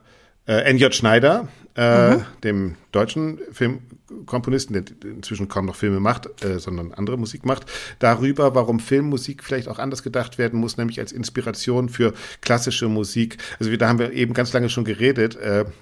[0.45, 0.93] N.J.
[0.93, 2.25] Schneider, äh, mhm.
[2.43, 7.65] dem deutschen Filmkomponisten, der inzwischen kaum noch Filme macht, äh, sondern andere Musik macht,
[7.99, 13.37] darüber, warum Filmmusik vielleicht auch anders gedacht werden muss, nämlich als Inspiration für klassische Musik.
[13.59, 15.37] Also wir, da haben wir eben ganz lange schon geredet,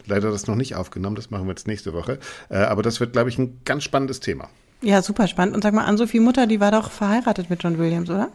[0.08, 2.20] leider das noch nicht aufgenommen, das machen wir jetzt nächste Woche.
[2.50, 4.50] Aber das wird, glaube ich, ein ganz spannendes Thema.
[4.84, 5.56] Ja, super spannend.
[5.56, 8.30] Und sag mal, Ann-Sophie Mutter, die war doch verheiratet mit John Williams, oder?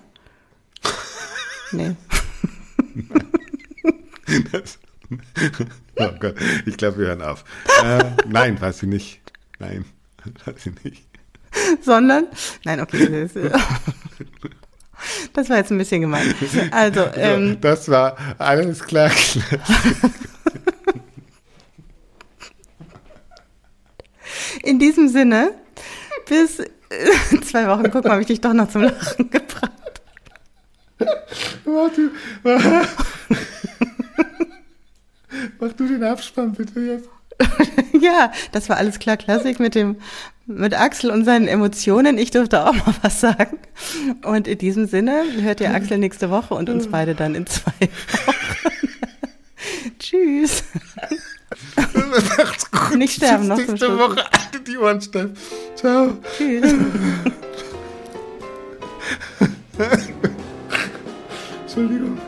[1.72, 1.94] nee.
[4.50, 4.78] Das,
[5.96, 7.44] oh Gott, ich glaube, wir hören auf.
[7.84, 9.20] Äh, nein, weiß sie nicht.
[9.58, 9.84] Nein,
[10.46, 11.06] weiß sie nicht.
[11.82, 12.26] Sondern?
[12.64, 13.28] Nein, okay.
[13.32, 13.50] Das, äh,
[15.34, 16.34] das war jetzt ein bisschen gemein.
[16.70, 19.10] Also, ähm, so, das war alles klar.
[24.62, 25.52] In diesem Sinne
[26.28, 26.66] bis äh,
[27.42, 27.90] zwei Wochen.
[27.90, 29.72] Guck mal, habe ich dich doch noch zum Lachen gebracht.
[31.64, 32.10] Warte.
[35.60, 37.08] Mach du den Abspann bitte jetzt.
[38.00, 39.96] ja, das war alles klar Klassik mit dem
[40.46, 42.16] mit Axel und seinen Emotionen.
[42.16, 43.58] Ich durfte auch mal was sagen.
[44.24, 47.70] Und in diesem Sinne hört ihr Axel nächste Woche und uns beide dann in zwei
[48.26, 48.78] Wochen.
[49.98, 50.64] Tschüss.
[52.96, 54.24] Nicht sterben noch zum Woche.
[54.66, 55.30] Die Ohren steif.
[55.74, 56.18] Ciao.
[56.36, 56.72] Tschüss.
[61.62, 62.18] Entschuldigung.